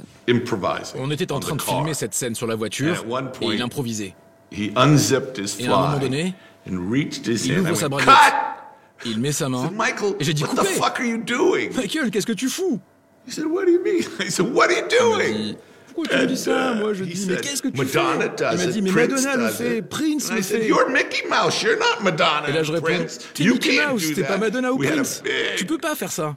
On 0.98 1.10
était 1.10 1.32
en 1.32 1.40
train 1.40 1.56
de 1.56 1.60
filmer 1.62 1.92
cette 1.92 2.14
scène 2.14 2.34
sur 2.34 2.46
la 2.46 2.54
voiture 2.54 3.04
et 3.42 3.46
il 3.46 3.60
improvisait. 3.60 4.14
he 4.50 4.70
unzipped 4.76 5.36
his 5.38 5.60
Et 5.60 5.66
à 5.66 5.74
un 5.74 5.76
moment 5.76 5.90
fly 5.98 6.00
donné, 6.00 6.34
and 6.70 6.90
reached 6.90 7.26
his 7.26 7.46
il 7.46 7.58
hand. 7.58 7.66
ouvre 7.66 7.74
sa 7.74 7.88
braguette. 7.90 8.14
Il 9.04 9.20
met 9.20 9.32
sa 9.32 9.50
main. 9.50 9.70
Et 10.18 10.24
j'ai 10.24 10.32
dit 10.32 10.44
what 10.44 10.54
the 10.54 10.56
couper. 10.60 10.68
fuck 10.80 10.98
are 11.00 11.04
you 11.04 11.18
doing? 11.18 11.68
Michael, 11.76 12.10
qu'est-ce 12.10 12.26
que 12.26 12.32
tu 12.32 12.48
fous? 12.48 12.80
He 13.26 13.32
said, 13.32 13.44
What 13.44 13.66
do 13.66 13.72
you 13.72 13.82
mean? 13.84 14.02
I 14.20 14.30
said, 14.30 14.46
What 14.54 14.68
are 14.68 14.72
you 14.72 14.84
Il 14.88 14.98
doing? 14.98 15.56
Pourquoi 15.96 16.16
tu 16.18 16.22
me 16.22 16.26
dis 16.26 16.36
ça 16.36 16.74
Moi 16.74 16.92
je 16.92 17.04
dis, 17.04 17.26
mais 17.26 17.36
qu'est-ce 17.36 17.62
que 17.62 17.68
tu 17.68 17.78
Madonna 17.78 18.20
fais 18.20 18.28
does 18.36 18.52
Il 18.52 18.58
m'a 18.58 18.64
it, 18.64 18.70
dit, 18.70 18.82
mais 18.82 18.90
Prince 18.90 19.10
Madonna 19.24 19.36
le 19.36 19.42
does 19.44 19.50
fait, 19.56 19.78
it. 19.78 19.88
Prince 19.88 20.32
le 20.32 20.42
said, 20.42 20.60
fait. 20.60 20.68
You're 20.68 20.88
Mickey 20.90 21.28
Mouse. 21.28 21.62
You're 21.62 21.78
not 21.78 22.04
Madonna 22.04 22.48
Et 22.48 22.52
là 22.52 22.62
je 22.62 22.72
réponds, 22.72 22.86
Prince. 22.86 23.18
t'es 23.34 23.44
You 23.44 23.54
Mickey 23.54 23.76
can't 23.78 23.92
Mouse, 23.92 24.08
do 24.08 24.14
t'es 24.14 24.20
pas 24.22 24.28
that." 24.34 24.38
Madonna 24.38 24.72
ou 24.72 24.78
Prince? 24.78 25.22
Tu 25.56 25.64
peux 25.64 25.78
pas 25.78 25.94
faire 25.94 26.12
ça. 26.12 26.36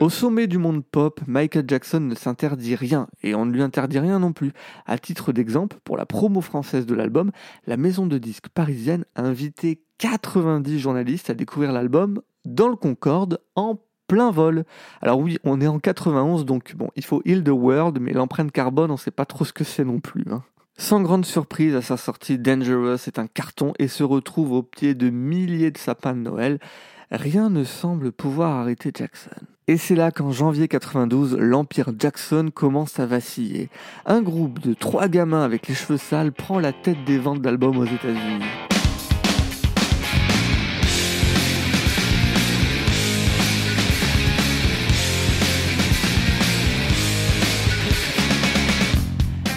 Au 0.00 0.08
sommet 0.10 0.46
du 0.46 0.58
monde 0.58 0.82
pop, 0.84 1.20
Michael 1.26 1.64
Jackson 1.68 2.00
ne 2.00 2.14
s'interdit 2.14 2.74
rien 2.74 3.08
et 3.22 3.34
on 3.34 3.44
ne 3.46 3.52
lui 3.52 3.62
interdit 3.62 3.98
rien 3.98 4.18
non 4.18 4.32
plus. 4.32 4.52
À 4.86 4.98
titre 4.98 5.32
d'exemple, 5.32 5.76
pour 5.84 5.96
la 5.96 6.06
promo 6.06 6.40
française 6.40 6.86
de 6.86 6.94
l'album, 6.94 7.30
la 7.66 7.76
maison 7.76 8.06
de 8.06 8.18
disques 8.18 8.48
parisienne 8.48 9.04
a 9.14 9.22
invité 9.22 9.82
90 9.98 10.78
journalistes 10.78 11.30
à 11.30 11.34
découvrir 11.34 11.72
l'album 11.72 12.20
dans 12.44 12.68
le 12.68 12.76
Concorde 12.76 13.38
en 13.54 13.78
plein 14.06 14.30
vol. 14.30 14.64
Alors 15.02 15.18
oui, 15.18 15.38
on 15.44 15.60
est 15.60 15.66
en 15.66 15.78
91 15.78 16.44
donc 16.44 16.74
bon, 16.76 16.90
il 16.96 17.04
faut 17.04 17.22
heal 17.24 17.42
the 17.42 17.48
world 17.48 17.98
mais 18.00 18.12
l'empreinte 18.12 18.52
carbone, 18.52 18.90
on 18.90 18.96
sait 18.96 19.10
pas 19.10 19.24
trop 19.26 19.44
ce 19.44 19.52
que 19.52 19.64
c'est 19.64 19.84
non 19.84 20.00
plus. 20.00 20.24
hein. 20.30 20.42
Sans 20.76 21.00
grande 21.00 21.24
surprise 21.24 21.76
à 21.76 21.82
sa 21.82 21.96
sortie, 21.96 22.36
Dangerous 22.38 22.94
est 23.06 23.18
un 23.20 23.28
carton 23.28 23.72
et 23.78 23.86
se 23.86 24.02
retrouve 24.02 24.52
au 24.52 24.62
pied 24.62 24.94
de 24.94 25.08
milliers 25.08 25.70
de 25.70 25.78
sapins 25.78 26.14
de 26.14 26.20
Noël. 26.20 26.58
Rien 27.12 27.48
ne 27.48 27.62
semble 27.62 28.10
pouvoir 28.10 28.56
arrêter 28.56 28.90
Jackson. 28.92 29.30
Et 29.68 29.76
c'est 29.76 29.94
là 29.94 30.10
qu'en 30.10 30.32
janvier 30.32 30.66
92, 30.66 31.36
l'Empire 31.38 31.92
Jackson 31.98 32.50
commence 32.52 32.98
à 32.98 33.06
vaciller. 33.06 33.70
Un 34.04 34.20
groupe 34.20 34.58
de 34.58 34.74
trois 34.74 35.06
gamins 35.08 35.42
avec 35.42 35.68
les 35.68 35.74
cheveux 35.74 35.96
sales 35.96 36.32
prend 36.32 36.58
la 36.58 36.72
tête 36.72 37.02
des 37.06 37.18
ventes 37.18 37.40
d'albums 37.40 37.78
aux 37.78 37.84
États-Unis. 37.86 38.73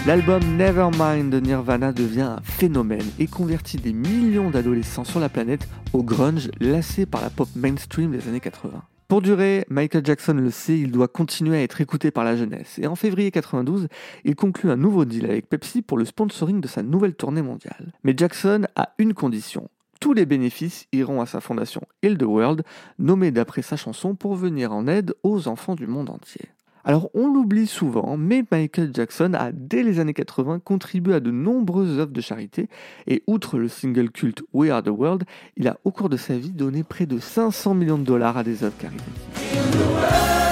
L'album 0.07 0.41
Nevermind 0.55 1.29
de 1.29 1.41
Nirvana 1.41 1.91
devient 1.91 2.21
un 2.21 2.41
phénomène 2.41 3.05
et 3.19 3.27
convertit 3.27 3.75
des 3.75 3.91
millions 3.91 4.49
d'adolescents 4.49 5.03
sur 5.03 5.19
la 5.19 5.27
planète 5.27 5.67
au 5.91 6.01
grunge 6.01 6.49
lassé 6.61 7.05
par 7.05 7.19
la 7.19 7.29
pop 7.29 7.49
mainstream 7.57 8.11
des 8.11 8.25
années 8.29 8.39
80. 8.39 8.83
Pour 9.09 9.21
durer, 9.21 9.65
Michael 9.69 10.05
Jackson 10.05 10.35
le 10.35 10.49
sait, 10.49 10.79
il 10.79 10.93
doit 10.93 11.09
continuer 11.09 11.57
à 11.57 11.61
être 11.61 11.81
écouté 11.81 12.09
par 12.09 12.23
la 12.23 12.37
jeunesse. 12.37 12.79
Et 12.81 12.87
en 12.87 12.95
février 12.95 13.31
92, 13.31 13.89
il 14.23 14.35
conclut 14.37 14.71
un 14.71 14.77
nouveau 14.77 15.03
deal 15.03 15.25
avec 15.25 15.49
Pepsi 15.49 15.81
pour 15.81 15.97
le 15.97 16.05
sponsoring 16.05 16.61
de 16.61 16.69
sa 16.69 16.83
nouvelle 16.83 17.15
tournée 17.15 17.41
mondiale. 17.41 17.91
Mais 18.05 18.13
Jackson 18.15 18.65
a 18.77 18.93
une 18.99 19.13
condition. 19.13 19.69
Tous 19.99 20.13
les 20.13 20.25
bénéfices 20.25 20.87
iront 20.93 21.19
à 21.19 21.25
sa 21.25 21.41
fondation 21.41 21.81
Heal 22.01 22.17
the 22.17 22.23
World, 22.23 22.63
nommée 22.97 23.31
d'après 23.31 23.61
sa 23.61 23.75
chanson 23.75 24.15
pour 24.15 24.35
venir 24.35 24.71
en 24.71 24.87
aide 24.87 25.13
aux 25.23 25.49
enfants 25.49 25.75
du 25.75 25.85
monde 25.85 26.09
entier. 26.09 26.45
Alors 26.87 27.09
on 27.13 27.27
l'oublie 27.27 27.67
souvent, 27.67 28.15
mais 28.15 28.45
Michael 28.49 28.91
Jackson 28.93 29.33
a 29.33 29.51
dès 29.51 29.83
les 29.83 29.99
années 29.99 30.13
80 30.13 30.59
contribué 30.59 31.15
à 31.15 31.19
de 31.19 31.31
nombreuses 31.31 31.99
œuvres 31.99 32.13
de 32.13 32.21
charité 32.21 32.69
et 33.07 33.23
outre 33.27 33.59
le 33.59 33.67
single 33.67 34.09
culte 34.09 34.41
We 34.53 34.71
Are 34.71 34.81
the 34.81 34.87
World, 34.87 35.25
il 35.57 35.67
a 35.67 35.77
au 35.83 35.91
cours 35.91 36.07
de 36.07 36.15
sa 36.15 36.37
vie 36.37 36.53
donné 36.53 36.85
près 36.85 37.05
de 37.05 37.19
500 37.19 37.73
millions 37.73 37.97
de 37.97 38.05
dollars 38.05 38.37
à 38.37 38.43
des 38.45 38.63
œuvres 38.63 38.77
caritatives. 38.77 40.46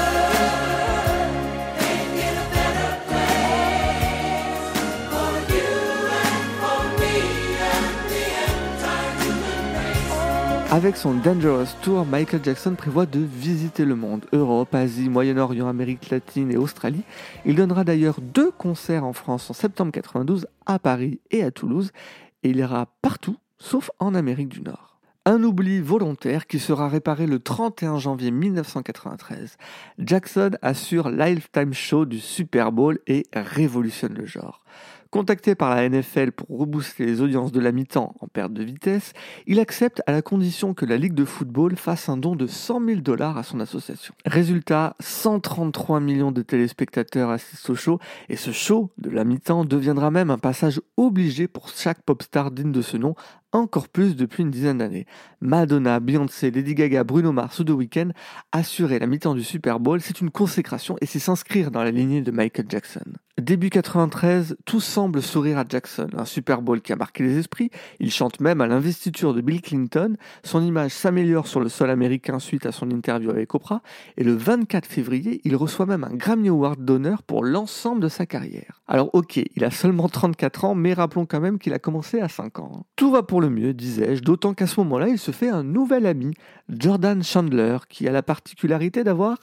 Avec 10.75 10.97
son 10.97 11.13
Dangerous 11.13 11.73
Tour, 11.81 12.05
Michael 12.05 12.41
Jackson 12.43 12.75
prévoit 12.75 13.05
de 13.05 13.21
visiter 13.21 13.85
le 13.85 13.95
monde, 13.95 14.25
Europe, 14.33 14.75
Asie, 14.75 15.07
Moyen-Orient, 15.07 15.69
Amérique 15.69 16.09
latine 16.09 16.51
et 16.51 16.57
Australie. 16.57 17.03
Il 17.45 17.55
donnera 17.55 17.85
d'ailleurs 17.85 18.19
deux 18.19 18.51
concerts 18.51 19.05
en 19.05 19.13
France 19.13 19.49
en 19.49 19.53
septembre 19.53 19.93
92 19.93 20.47
à 20.65 20.77
Paris 20.77 21.21
et 21.31 21.43
à 21.43 21.51
Toulouse, 21.51 21.93
et 22.43 22.49
il 22.49 22.57
ira 22.57 22.89
partout 23.01 23.37
sauf 23.57 23.89
en 23.99 24.15
Amérique 24.15 24.49
du 24.49 24.59
Nord. 24.59 24.99
Un 25.25 25.43
oubli 25.43 25.79
volontaire 25.79 26.45
qui 26.45 26.59
sera 26.59 26.89
réparé 26.89 27.25
le 27.25 27.39
31 27.39 27.97
janvier 27.97 28.31
1993. 28.31 29.55
Jackson 29.97 30.51
assure 30.61 31.09
Lifetime 31.09 31.73
Show 31.73 32.03
du 32.03 32.19
Super 32.19 32.73
Bowl 32.73 32.99
et 33.07 33.27
révolutionne 33.33 34.13
le 34.13 34.25
genre. 34.25 34.64
Contacté 35.15 35.55
par 35.55 35.73
la 35.73 35.87
NFL 35.87 36.33
pour 36.33 36.59
rebooster 36.59 37.05
les 37.05 37.21
audiences 37.21 37.53
de 37.53 37.61
la 37.61 37.71
mi-temps 37.71 38.13
en 38.19 38.27
perte 38.27 38.51
de 38.51 38.61
vitesse, 38.61 39.13
il 39.47 39.61
accepte 39.61 40.01
à 40.07 40.11
la 40.11 40.21
condition 40.21 40.73
que 40.73 40.85
la 40.85 40.97
Ligue 40.97 41.13
de 41.13 41.23
football 41.23 41.77
fasse 41.77 42.09
un 42.09 42.17
don 42.17 42.35
de 42.35 42.47
100 42.47 42.85
000 42.85 42.99
dollars 42.99 43.37
à 43.37 43.43
son 43.43 43.61
association. 43.61 44.13
Résultat, 44.25 44.93
133 44.99 46.01
millions 46.01 46.33
de 46.33 46.41
téléspectateurs 46.41 47.29
assistent 47.29 47.69
au 47.69 47.75
show, 47.75 47.99
et 48.27 48.35
ce 48.35 48.51
show 48.51 48.91
de 48.97 49.09
la 49.09 49.23
mi-temps 49.23 49.63
deviendra 49.63 50.11
même 50.11 50.31
un 50.31 50.37
passage 50.37 50.81
obligé 50.97 51.47
pour 51.47 51.69
chaque 51.69 52.01
pop 52.01 52.21
star 52.21 52.51
digne 52.51 52.73
de 52.73 52.81
ce 52.81 52.97
nom, 52.97 53.15
encore 53.57 53.89
plus 53.89 54.15
depuis 54.15 54.43
une 54.43 54.51
dizaine 54.51 54.77
d'années. 54.77 55.05
Madonna, 55.41 55.99
Beyoncé, 55.99 56.51
Lady 56.51 56.75
Gaga, 56.75 57.03
Bruno 57.03 57.31
Mars 57.31 57.59
ou 57.59 57.63
The 57.63 57.71
Weeknd 57.71 58.09
assurer 58.51 58.99
la 58.99 59.07
mi-temps 59.07 59.35
du 59.35 59.43
Super 59.43 59.79
Bowl, 59.79 60.01
c'est 60.01 60.21
une 60.21 60.31
consécration 60.31 60.95
et 61.01 61.05
c'est 61.05 61.19
s'inscrire 61.19 61.71
dans 61.71 61.83
la 61.83 61.91
lignée 61.91 62.21
de 62.21 62.31
Michael 62.31 62.65
Jackson. 62.69 63.05
Début 63.41 63.69
93, 63.69 64.55
tout 64.63 64.79
semble 64.79 65.21
sourire 65.21 65.57
à 65.57 65.65
Jackson, 65.67 66.07
un 66.17 66.23
Super 66.23 66.61
Bowl 66.61 66.79
qui 66.79 66.93
a 66.93 66.95
marqué 66.95 67.21
les 67.21 67.37
esprits, 67.37 67.69
il 67.99 68.09
chante 68.09 68.39
même 68.39 68.61
à 68.61 68.67
l'investiture 68.67 69.33
de 69.33 69.41
Bill 69.41 69.61
Clinton, 69.61 70.15
son 70.43 70.63
image 70.63 70.91
s'améliore 70.91 71.45
sur 71.45 71.59
le 71.59 71.67
sol 71.67 71.89
américain 71.89 72.39
suite 72.39 72.65
à 72.65 72.71
son 72.71 72.89
interview 72.89 73.29
avec 73.29 73.53
Oprah, 73.53 73.81
et 74.15 74.23
le 74.23 74.33
24 74.33 74.85
février, 74.85 75.41
il 75.43 75.57
reçoit 75.57 75.85
même 75.85 76.05
un 76.05 76.13
Grammy 76.13 76.47
Award 76.47 76.85
d'honneur 76.85 77.23
pour 77.23 77.43
l'ensemble 77.43 78.01
de 78.01 78.07
sa 78.07 78.25
carrière. 78.25 78.81
Alors 78.87 79.09
ok, 79.13 79.41
il 79.53 79.65
a 79.65 79.71
seulement 79.71 80.07
34 80.07 80.63
ans, 80.63 80.75
mais 80.75 80.93
rappelons 80.93 81.25
quand 81.25 81.41
même 81.41 81.59
qu'il 81.59 81.73
a 81.73 81.79
commencé 81.79 82.21
à 82.21 82.29
5 82.29 82.59
ans. 82.59 82.85
Tout 82.95 83.11
va 83.11 83.21
pour 83.21 83.41
le 83.41 83.44
mieux, 83.49 83.73
disais-je, 83.73 84.21
d'autant 84.21 84.53
qu'à 84.53 84.67
ce 84.67 84.79
moment-là, 84.81 85.07
il 85.07 85.19
se 85.19 85.31
fait 85.31 85.49
un 85.49 85.63
nouvel 85.63 86.05
ami, 86.05 86.33
Jordan 86.69 87.23
Chandler, 87.23 87.77
qui 87.89 88.07
a 88.07 88.11
la 88.11 88.23
particularité 88.23 89.03
d'avoir 89.03 89.39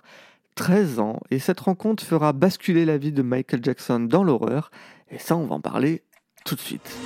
13 0.54 0.98
ans, 0.98 1.20
et 1.30 1.38
cette 1.38 1.60
rencontre 1.60 2.04
fera 2.04 2.32
basculer 2.32 2.84
la 2.84 2.98
vie 2.98 3.12
de 3.12 3.22
Michael 3.22 3.60
Jackson 3.62 4.00
dans 4.00 4.24
l'horreur, 4.24 4.70
et 5.10 5.18
ça 5.18 5.36
on 5.36 5.46
va 5.46 5.54
en 5.54 5.60
parler 5.60 6.02
tout 6.44 6.54
de 6.54 6.60
suite. 6.60 6.96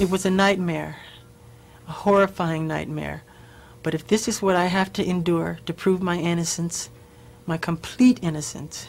It 0.00 0.10
was 0.10 0.26
a 0.26 0.30
nightmare, 0.30 0.96
a 1.86 1.92
horrifying 2.04 2.66
nightmare. 2.66 3.20
But 3.84 3.94
if 3.94 4.06
this 4.06 4.26
is 4.26 4.42
what 4.42 4.54
I 4.56 4.66
have 4.66 4.92
to 4.94 5.02
endure 5.02 5.58
to 5.66 5.72
prove 5.72 6.02
my 6.02 6.16
innocence, 6.16 6.90
my 7.46 7.56
complete 7.58 8.18
innocence, 8.22 8.88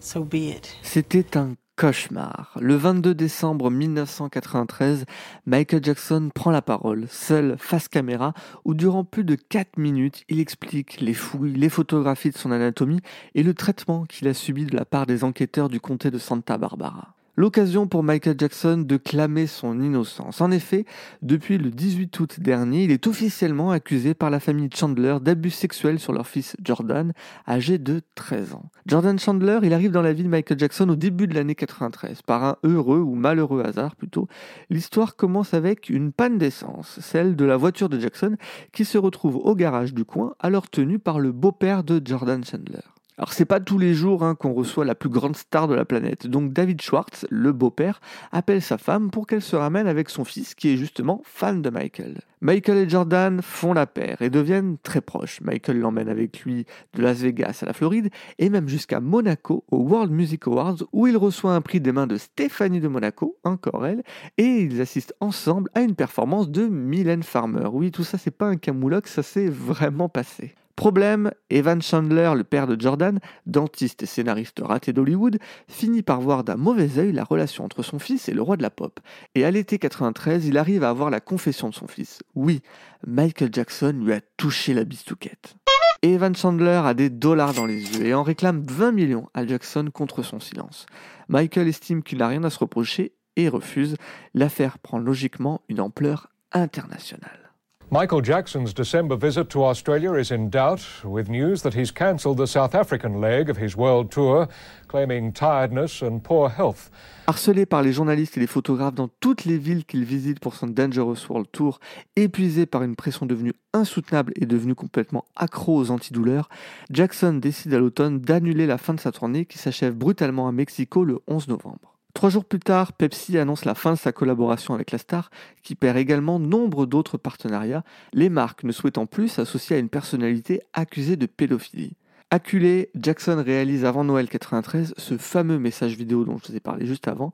so 0.00 0.24
be 0.24 0.50
it. 0.50 0.76
C'était 0.82 1.36
un 1.36 1.54
cauchemar. 1.76 2.56
Le 2.60 2.76
22 2.76 3.14
décembre 3.14 3.70
1993, 3.70 5.04
Michael 5.46 5.84
Jackson 5.84 6.30
prend 6.34 6.50
la 6.50 6.62
parole, 6.62 7.06
seul 7.08 7.56
face 7.58 7.88
caméra, 7.88 8.34
où 8.64 8.74
durant 8.74 9.04
plus 9.04 9.24
de 9.24 9.34
4 9.34 9.78
minutes, 9.78 10.24
il 10.28 10.40
explique 10.40 11.00
les 11.00 11.14
fouilles, 11.14 11.54
les 11.54 11.68
photographies 11.68 12.30
de 12.30 12.38
son 12.38 12.50
anatomie 12.50 13.00
et 13.34 13.42
le 13.42 13.54
traitement 13.54 14.04
qu'il 14.04 14.28
a 14.28 14.34
subi 14.34 14.66
de 14.66 14.76
la 14.76 14.84
part 14.84 15.06
des 15.06 15.24
enquêteurs 15.24 15.68
du 15.68 15.80
comté 15.80 16.10
de 16.10 16.18
Santa 16.18 16.58
Barbara. 16.58 17.13
L'occasion 17.36 17.88
pour 17.88 18.04
Michael 18.04 18.36
Jackson 18.38 18.84
de 18.86 18.96
clamer 18.96 19.48
son 19.48 19.80
innocence. 19.80 20.40
En 20.40 20.52
effet, 20.52 20.84
depuis 21.20 21.58
le 21.58 21.70
18 21.70 22.20
août 22.20 22.38
dernier, 22.38 22.84
il 22.84 22.92
est 22.92 23.08
officiellement 23.08 23.72
accusé 23.72 24.14
par 24.14 24.30
la 24.30 24.38
famille 24.38 24.70
Chandler 24.72 25.16
d'abus 25.20 25.50
sexuels 25.50 25.98
sur 25.98 26.12
leur 26.12 26.28
fils 26.28 26.56
Jordan, 26.62 27.12
âgé 27.48 27.78
de 27.78 28.02
13 28.14 28.54
ans. 28.54 28.70
Jordan 28.86 29.18
Chandler, 29.18 29.58
il 29.64 29.74
arrive 29.74 29.90
dans 29.90 30.00
la 30.00 30.12
vie 30.12 30.22
de 30.22 30.28
Michael 30.28 30.60
Jackson 30.60 30.88
au 30.88 30.94
début 30.94 31.26
de 31.26 31.34
l'année 31.34 31.56
93, 31.56 32.22
par 32.22 32.44
un 32.44 32.56
heureux 32.62 33.00
ou 33.00 33.16
malheureux 33.16 33.64
hasard 33.64 33.96
plutôt. 33.96 34.28
L'histoire 34.70 35.16
commence 35.16 35.54
avec 35.54 35.90
une 35.90 36.12
panne 36.12 36.38
d'essence, 36.38 37.00
celle 37.00 37.34
de 37.34 37.44
la 37.44 37.56
voiture 37.56 37.88
de 37.88 37.98
Jackson, 37.98 38.36
qui 38.72 38.84
se 38.84 38.96
retrouve 38.96 39.36
au 39.36 39.56
garage 39.56 39.92
du 39.92 40.04
coin, 40.04 40.34
alors 40.38 40.70
tenue 40.70 41.00
par 41.00 41.18
le 41.18 41.32
beau-père 41.32 41.82
de 41.82 42.00
Jordan 42.04 42.44
Chandler. 42.44 42.93
Alors 43.16 43.32
c'est 43.32 43.44
pas 43.44 43.60
tous 43.60 43.78
les 43.78 43.94
jours 43.94 44.24
hein, 44.24 44.34
qu'on 44.34 44.52
reçoit 44.52 44.84
la 44.84 44.96
plus 44.96 45.08
grande 45.08 45.36
star 45.36 45.68
de 45.68 45.74
la 45.74 45.84
planète. 45.84 46.26
Donc 46.26 46.52
David 46.52 46.82
Schwartz, 46.82 47.26
le 47.30 47.52
beau-père, 47.52 48.00
appelle 48.32 48.60
sa 48.60 48.76
femme 48.76 49.12
pour 49.12 49.28
qu'elle 49.28 49.42
se 49.42 49.54
ramène 49.54 49.86
avec 49.86 50.10
son 50.10 50.24
fils 50.24 50.56
qui 50.56 50.70
est 50.70 50.76
justement 50.76 51.22
fan 51.24 51.62
de 51.62 51.70
Michael. 51.70 52.22
Michael 52.40 52.78
et 52.78 52.88
Jordan 52.88 53.40
font 53.40 53.72
la 53.72 53.86
paire 53.86 54.20
et 54.20 54.30
deviennent 54.30 54.78
très 54.82 55.00
proches. 55.00 55.40
Michael 55.42 55.78
l'emmène 55.78 56.08
avec 56.08 56.40
lui 56.40 56.66
de 56.94 57.02
Las 57.02 57.18
Vegas 57.18 57.60
à 57.62 57.66
la 57.66 57.72
Floride 57.72 58.10
et 58.38 58.50
même 58.50 58.68
jusqu'à 58.68 58.98
Monaco 58.98 59.64
au 59.70 59.78
World 59.78 60.10
Music 60.10 60.48
Awards 60.48 60.82
où 60.92 61.06
il 61.06 61.16
reçoit 61.16 61.54
un 61.54 61.60
prix 61.60 61.80
des 61.80 61.92
mains 61.92 62.08
de 62.08 62.16
Stéphanie 62.16 62.80
de 62.80 62.88
Monaco, 62.88 63.38
encore 63.44 63.86
elle, 63.86 64.02
et 64.38 64.58
ils 64.58 64.80
assistent 64.80 65.14
ensemble 65.20 65.70
à 65.74 65.82
une 65.82 65.94
performance 65.94 66.50
de 66.50 66.66
Mylène 66.66 67.22
Farmer. 67.22 67.68
Oui, 67.72 67.92
tout 67.92 68.04
ça 68.04 68.18
c'est 68.18 68.32
pas 68.32 68.46
un 68.46 68.56
camoulox, 68.56 69.12
ça 69.12 69.22
s'est 69.22 69.48
vraiment 69.48 70.08
passé. 70.08 70.56
Problème, 70.76 71.30
Evan 71.50 71.80
Chandler, 71.80 72.32
le 72.36 72.42
père 72.42 72.66
de 72.66 72.80
Jordan, 72.80 73.20
dentiste 73.46 74.02
et 74.02 74.06
scénariste 74.06 74.60
raté 74.62 74.92
d'Hollywood, 74.92 75.38
finit 75.68 76.02
par 76.02 76.20
voir 76.20 76.42
d'un 76.42 76.56
mauvais 76.56 76.98
œil 76.98 77.12
la 77.12 77.22
relation 77.22 77.64
entre 77.64 77.82
son 77.82 78.00
fils 78.00 78.28
et 78.28 78.34
le 78.34 78.42
roi 78.42 78.56
de 78.56 78.62
la 78.62 78.70
pop. 78.70 78.98
Et 79.36 79.44
à 79.44 79.50
l'été 79.50 79.78
93, 79.78 80.46
il 80.46 80.58
arrive 80.58 80.82
à 80.82 80.90
avoir 80.90 81.10
la 81.10 81.20
confession 81.20 81.68
de 81.68 81.74
son 81.74 81.86
fils. 81.86 82.22
Oui, 82.34 82.60
Michael 83.06 83.50
Jackson 83.52 83.94
lui 84.02 84.12
a 84.12 84.20
touché 84.36 84.74
la 84.74 84.84
bistouquette. 84.84 85.54
Evan 86.02 86.34
Chandler 86.34 86.82
a 86.84 86.92
des 86.92 87.08
dollars 87.08 87.54
dans 87.54 87.66
les 87.66 87.96
yeux 87.96 88.04
et 88.04 88.12
en 88.12 88.22
réclame 88.22 88.62
20 88.66 88.92
millions 88.92 89.30
à 89.32 89.46
Jackson 89.46 89.88
contre 89.92 90.22
son 90.22 90.40
silence. 90.40 90.86
Michael 91.28 91.68
estime 91.68 92.02
qu'il 92.02 92.18
n'a 92.18 92.28
rien 92.28 92.44
à 92.44 92.50
se 92.50 92.58
reprocher 92.58 93.14
et 93.36 93.48
refuse. 93.48 93.96
L'affaire 94.34 94.78
prend 94.78 94.98
logiquement 94.98 95.62
une 95.68 95.80
ampleur 95.80 96.28
internationale. 96.52 97.43
Michael 97.90 98.22
Jackson's 98.22 98.72
December 98.72 99.14
visit 99.14 99.50
to 99.50 99.62
Australia 99.62 100.14
is 100.14 100.30
in 100.30 100.48
doubt, 100.48 100.80
with 101.04 101.28
news 101.28 101.62
that 101.62 101.74
he's 101.74 101.92
cancelled 101.92 102.38
the 102.38 102.46
South 102.46 102.74
African 102.74 103.20
leg 103.20 103.50
of 103.50 103.58
his 103.58 103.76
world 103.76 104.10
tour, 104.10 104.48
claiming 104.88 105.32
tiredness 105.32 106.02
and 106.02 106.20
poor 106.20 106.48
health. 106.48 106.90
Harcelé 107.26 107.66
par 107.66 107.82
les 107.82 107.92
journalistes 107.92 108.36
et 108.38 108.40
les 108.40 108.46
photographes 108.46 108.94
dans 108.94 109.08
toutes 109.20 109.44
les 109.44 109.58
villes 109.58 109.84
qu'il 109.84 110.04
visite 110.04 110.40
pour 110.40 110.54
son 110.54 110.66
Dangerous 110.66 111.26
World 111.28 111.46
Tour, 111.52 111.78
épuisé 112.16 112.64
par 112.64 112.82
une 112.82 112.96
pression 112.96 113.26
devenue 113.26 113.52
insoutenable 113.74 114.32
et 114.36 114.46
devenu 114.46 114.74
complètement 114.74 115.24
accro 115.36 115.76
aux 115.76 115.90
antidouleurs, 115.90 116.48
Jackson 116.90 117.34
décide 117.34 117.74
à 117.74 117.78
l'automne 117.78 118.18
d'annuler 118.18 118.66
la 118.66 118.78
fin 118.78 118.94
de 118.94 119.00
sa 119.00 119.12
tournée 119.12 119.44
qui 119.44 119.58
s'achève 119.58 119.94
brutalement 119.94 120.48
à 120.48 120.52
Mexico 120.52 121.04
le 121.04 121.20
11 121.28 121.48
novembre. 121.48 121.93
Trois 122.14 122.30
jours 122.30 122.44
plus 122.44 122.60
tard, 122.60 122.92
Pepsi 122.92 123.36
annonce 123.38 123.64
la 123.64 123.74
fin 123.74 123.92
de 123.92 123.98
sa 123.98 124.12
collaboration 124.12 124.72
avec 124.72 124.92
la 124.92 124.98
star, 124.98 125.30
qui 125.62 125.74
perd 125.74 125.98
également 125.98 126.38
nombre 126.38 126.86
d'autres 126.86 127.18
partenariats, 127.18 127.82
les 128.12 128.28
marques 128.28 128.62
ne 128.62 128.70
souhaitant 128.70 129.04
plus 129.04 129.28
s'associer 129.28 129.76
à 129.76 129.78
une 129.80 129.88
personnalité 129.88 130.62
accusée 130.72 131.16
de 131.16 131.26
pédophilie. 131.26 131.96
Acculé, 132.30 132.90
Jackson 132.94 133.42
réalise 133.44 133.84
avant 133.84 134.04
Noël 134.04 134.28
93 134.28 134.94
ce 134.96 135.18
fameux 135.18 135.58
message 135.58 135.96
vidéo 135.96 136.24
dont 136.24 136.38
je 136.38 136.48
vous 136.48 136.56
ai 136.56 136.60
parlé 136.60 136.86
juste 136.86 137.08
avant, 137.08 137.32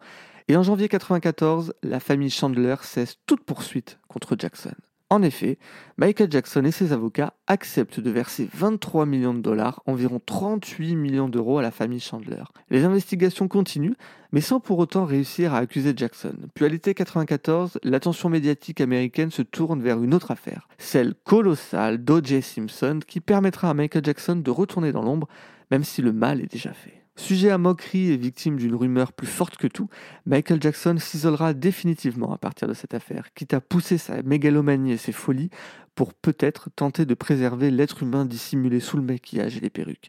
et 0.49 0.57
en 0.57 0.63
janvier 0.63 0.89
94, 0.89 1.75
la 1.83 2.01
famille 2.01 2.31
Chandler 2.31 2.77
cesse 2.83 3.19
toute 3.27 3.45
poursuite 3.45 3.99
contre 4.09 4.35
Jackson. 4.37 4.75
En 5.13 5.23
effet, 5.23 5.59
Michael 5.97 6.31
Jackson 6.31 6.65
et 6.65 6.71
ses 6.71 6.93
avocats 6.93 7.35
acceptent 7.49 7.99
de 7.99 8.11
verser 8.11 8.49
23 8.55 9.07
millions 9.07 9.35
de 9.35 9.41
dollars, 9.41 9.83
environ 9.87 10.21
38 10.25 10.95
millions 10.95 11.29
d'euros 11.29 11.59
à 11.59 11.63
la 11.63 11.73
famille 11.73 11.99
Chandler. 11.99 12.45
Les 12.71 12.85
investigations 12.85 13.49
continuent, 13.49 13.97
mais 14.31 14.41
sans 14.41 14.61
pour 14.61 14.79
autant 14.79 15.05
réussir 15.05 15.53
à 15.53 15.59
accuser 15.59 15.95
Jackson. 15.97 16.37
Puis 16.55 16.65
à 16.65 16.69
l'été 16.69 16.95
94, 16.95 17.81
l'attention 17.83 18.29
médiatique 18.29 18.81
américaine 18.81 19.33
se 19.33 19.43
tourne 19.43 19.83
vers 19.83 20.01
une 20.01 20.15
autre 20.15 20.31
affaire, 20.31 20.69
celle 20.79 21.15
colossale 21.25 22.05
d'O.J. 22.05 22.41
Simpson, 22.41 23.01
qui 23.05 23.19
permettra 23.19 23.71
à 23.71 23.75
Michael 23.75 24.05
Jackson 24.05 24.37
de 24.37 24.51
retourner 24.53 24.93
dans 24.93 25.03
l'ombre, 25.03 25.27
même 25.73 25.83
si 25.83 26.03
le 26.03 26.13
mal 26.13 26.41
est 26.41 26.53
déjà 26.53 26.73
fait. 26.73 27.00
Sujet 27.21 27.51
à 27.51 27.59
moquerie 27.59 28.11
et 28.11 28.17
victime 28.17 28.57
d'une 28.57 28.75
rumeur 28.75 29.13
plus 29.13 29.27
forte 29.27 29.59
que 29.59 29.67
tout, 29.67 29.89
Michael 30.25 30.61
Jackson 30.61 30.97
s'isolera 30.99 31.53
définitivement 31.53 32.33
à 32.33 32.39
partir 32.39 32.67
de 32.67 32.73
cette 32.73 32.95
affaire, 32.95 33.35
quitte 33.35 33.53
à 33.53 33.61
pousser 33.61 33.99
sa 33.99 34.23
mégalomanie 34.23 34.93
et 34.93 34.97
ses 34.97 35.13
folies 35.13 35.51
pour 35.95 36.15
peut-être 36.15 36.71
tenter 36.75 37.05
de 37.05 37.13
préserver 37.13 37.71
l'être 37.71 38.03
humain 38.03 38.25
dissimulé 38.25 38.81
sous 38.81 38.97
le 38.97 39.03
maquillage 39.03 39.59
et 39.59 39.61
les 39.61 39.69
perruques. 39.69 40.09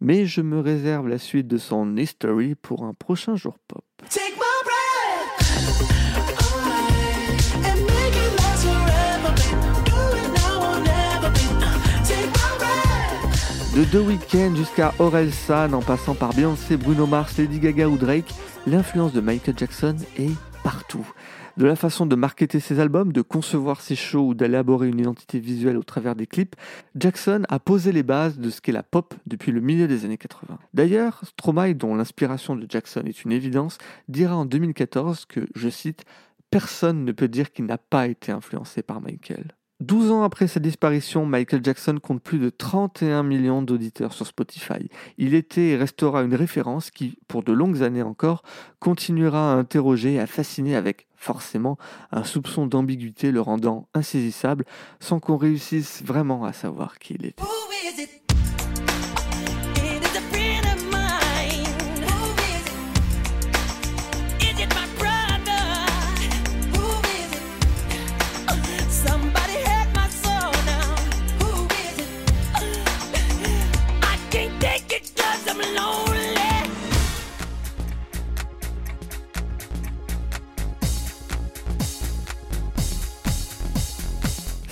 Mais 0.00 0.26
je 0.26 0.40
me 0.40 0.58
réserve 0.58 1.06
la 1.06 1.18
suite 1.18 1.46
de 1.46 1.56
son 1.56 1.96
history 1.96 2.56
pour 2.56 2.82
un 2.82 2.94
prochain 2.94 3.36
jour 3.36 3.56
pop. 3.68 3.84
De 13.80 13.86
The 13.86 14.06
Weeknd 14.06 14.56
jusqu'à 14.56 14.92
Orelsan, 14.98 15.72
en 15.72 15.80
passant 15.80 16.14
par 16.14 16.34
Beyoncé, 16.34 16.76
Bruno 16.76 17.06
Mars, 17.06 17.38
Lady 17.38 17.58
Gaga 17.58 17.88
ou 17.88 17.96
Drake, 17.96 18.30
l'influence 18.66 19.14
de 19.14 19.22
Michael 19.22 19.56
Jackson 19.56 19.96
est 20.18 20.36
partout. 20.62 21.10
De 21.56 21.64
la 21.64 21.76
façon 21.76 22.04
de 22.04 22.14
marketer 22.14 22.60
ses 22.60 22.78
albums, 22.78 23.10
de 23.10 23.22
concevoir 23.22 23.80
ses 23.80 23.96
shows 23.96 24.26
ou 24.26 24.34
d'élaborer 24.34 24.88
une 24.88 24.98
identité 24.98 25.38
visuelle 25.38 25.78
au 25.78 25.82
travers 25.82 26.14
des 26.14 26.26
clips, 26.26 26.56
Jackson 26.94 27.44
a 27.48 27.58
posé 27.58 27.90
les 27.92 28.02
bases 28.02 28.38
de 28.38 28.50
ce 28.50 28.60
qu'est 28.60 28.70
la 28.70 28.82
pop 28.82 29.14
depuis 29.26 29.50
le 29.50 29.62
milieu 29.62 29.88
des 29.88 30.04
années 30.04 30.18
80. 30.18 30.58
D'ailleurs, 30.74 31.22
Stromae, 31.24 31.72
dont 31.72 31.94
l'inspiration 31.94 32.56
de 32.56 32.66
Jackson 32.68 33.04
est 33.06 33.24
une 33.24 33.32
évidence, 33.32 33.78
dira 34.08 34.36
en 34.36 34.44
2014 34.44 35.24
que, 35.24 35.46
je 35.54 35.70
cite, 35.70 36.04
Personne 36.50 37.06
ne 37.06 37.12
peut 37.12 37.28
dire 37.28 37.50
qu'il 37.50 37.64
n'a 37.64 37.78
pas 37.78 38.08
été 38.08 38.30
influencé 38.30 38.82
par 38.82 39.00
Michael. 39.00 39.54
12 39.80 40.10
ans 40.10 40.22
après 40.22 40.46
sa 40.46 40.60
disparition, 40.60 41.24
Michael 41.24 41.64
Jackson 41.64 41.98
compte 42.02 42.22
plus 42.22 42.38
de 42.38 42.50
31 42.50 43.22
millions 43.22 43.62
d'auditeurs 43.62 44.12
sur 44.12 44.26
Spotify. 44.26 44.90
Il 45.16 45.34
était 45.34 45.68
et 45.68 45.76
restera 45.76 46.22
une 46.22 46.34
référence 46.34 46.90
qui, 46.90 47.16
pour 47.28 47.42
de 47.42 47.52
longues 47.52 47.82
années 47.82 48.02
encore, 48.02 48.42
continuera 48.78 49.52
à 49.52 49.56
interroger 49.56 50.14
et 50.14 50.20
à 50.20 50.26
fasciner 50.26 50.76
avec, 50.76 51.06
forcément, 51.16 51.78
un 52.12 52.24
soupçon 52.24 52.66
d'ambiguïté 52.66 53.32
le 53.32 53.40
rendant 53.40 53.88
insaisissable 53.94 54.66
sans 55.00 55.18
qu'on 55.18 55.38
réussisse 55.38 56.02
vraiment 56.04 56.44
à 56.44 56.52
savoir 56.52 56.98
qui 56.98 57.14
il 57.14 57.26
était. 57.26 57.42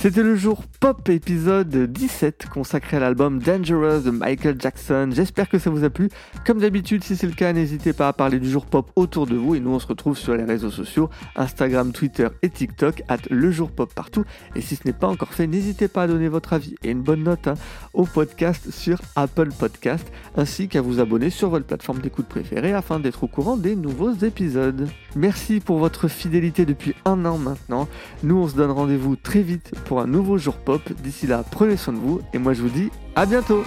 C'était 0.01 0.23
le 0.23 0.37
jour 0.37 0.63
pop 0.79 1.09
épisode 1.09 1.75
17 1.75 2.47
consacré 2.55 2.99
à 2.99 3.01
l'album 3.01 3.41
Dangerous 3.41 4.03
de 4.03 4.13
Michael 4.13 4.55
Jackson. 4.57 5.11
J'espère 5.13 5.49
que 5.49 5.59
ça 5.59 5.71
vous 5.71 5.83
a 5.83 5.91
plu. 5.91 6.09
Comme 6.47 6.61
d'habitude, 6.61 7.03
si 7.03 7.17
c'est 7.17 7.27
le 7.27 7.33
cas, 7.33 7.53
n'hésitez 7.53 7.93
pas 7.93 8.07
à 8.07 8.13
parler 8.13 8.39
du 8.39 8.49
jour 8.49 8.65
pop 8.65 8.93
autour 8.95 9.27
de 9.27 9.35
vous. 9.35 9.57
Et 9.57 9.61
nous, 9.61 9.73
on 9.73 9.81
se 9.81 9.89
retrouve 9.89 10.17
sur 10.17 10.37
les 10.37 10.45
réseaux 10.45 10.71
sociaux 10.71 11.11
Instagram, 11.35 11.91
Twitter 11.91 12.29
et 12.43 12.49
TikTok, 12.49 13.03
at 13.09 13.19
le 13.29 13.51
jour 13.51 13.73
pop 13.73 13.93
partout. 13.93 14.23
Et 14.55 14.61
si 14.61 14.77
ce 14.77 14.83
n'est 14.87 14.93
pas 14.93 15.09
encore 15.09 15.35
fait, 15.35 15.49
n'hésitez 15.49 15.89
pas 15.89 16.05
à 16.05 16.07
donner 16.07 16.29
votre 16.29 16.53
avis 16.53 16.77
et 16.85 16.93
une 16.93 17.03
bonne 17.03 17.25
note 17.25 17.49
hein, 17.49 17.55
au 17.93 18.05
podcast 18.05 18.71
sur 18.71 19.01
Apple 19.17 19.49
Podcast, 19.59 20.07
ainsi 20.37 20.69
qu'à 20.69 20.81
vous 20.81 21.01
abonner 21.01 21.31
sur 21.31 21.51
votre 21.51 21.67
plateforme 21.67 21.99
d'écoute 21.99 22.27
préférée 22.27 22.73
afin 22.73 23.01
d'être 23.01 23.25
au 23.25 23.29
courant 23.29 23.57
des 23.57 23.75
nouveaux 23.75 24.13
épisodes. 24.13 24.89
Merci 25.17 25.59
pour 25.59 25.79
votre 25.79 26.07
fidélité 26.07 26.67
depuis 26.67 26.95
un 27.05 27.25
an 27.25 27.37
maintenant. 27.37 27.89
Nous, 28.23 28.37
on 28.37 28.47
se 28.47 28.55
donne 28.55 28.71
rendez-vous 28.71 29.17
très 29.17 29.43
vite 29.43 29.73
pour 29.88 29.88
un 29.97 30.07
nouveau 30.07 30.37
jour 30.37 30.57
pop. 30.57 30.83
D'ici 31.03 31.27
là, 31.27 31.43
prenez 31.51 31.77
soin 31.77 31.95
de 31.95 31.99
vous 31.99 32.21
et 32.35 32.39
moi 32.39 32.53
je 32.53 32.63
vous 32.63 32.69
dis 32.69 32.91
à 33.17 33.25
bientôt. 33.25 33.65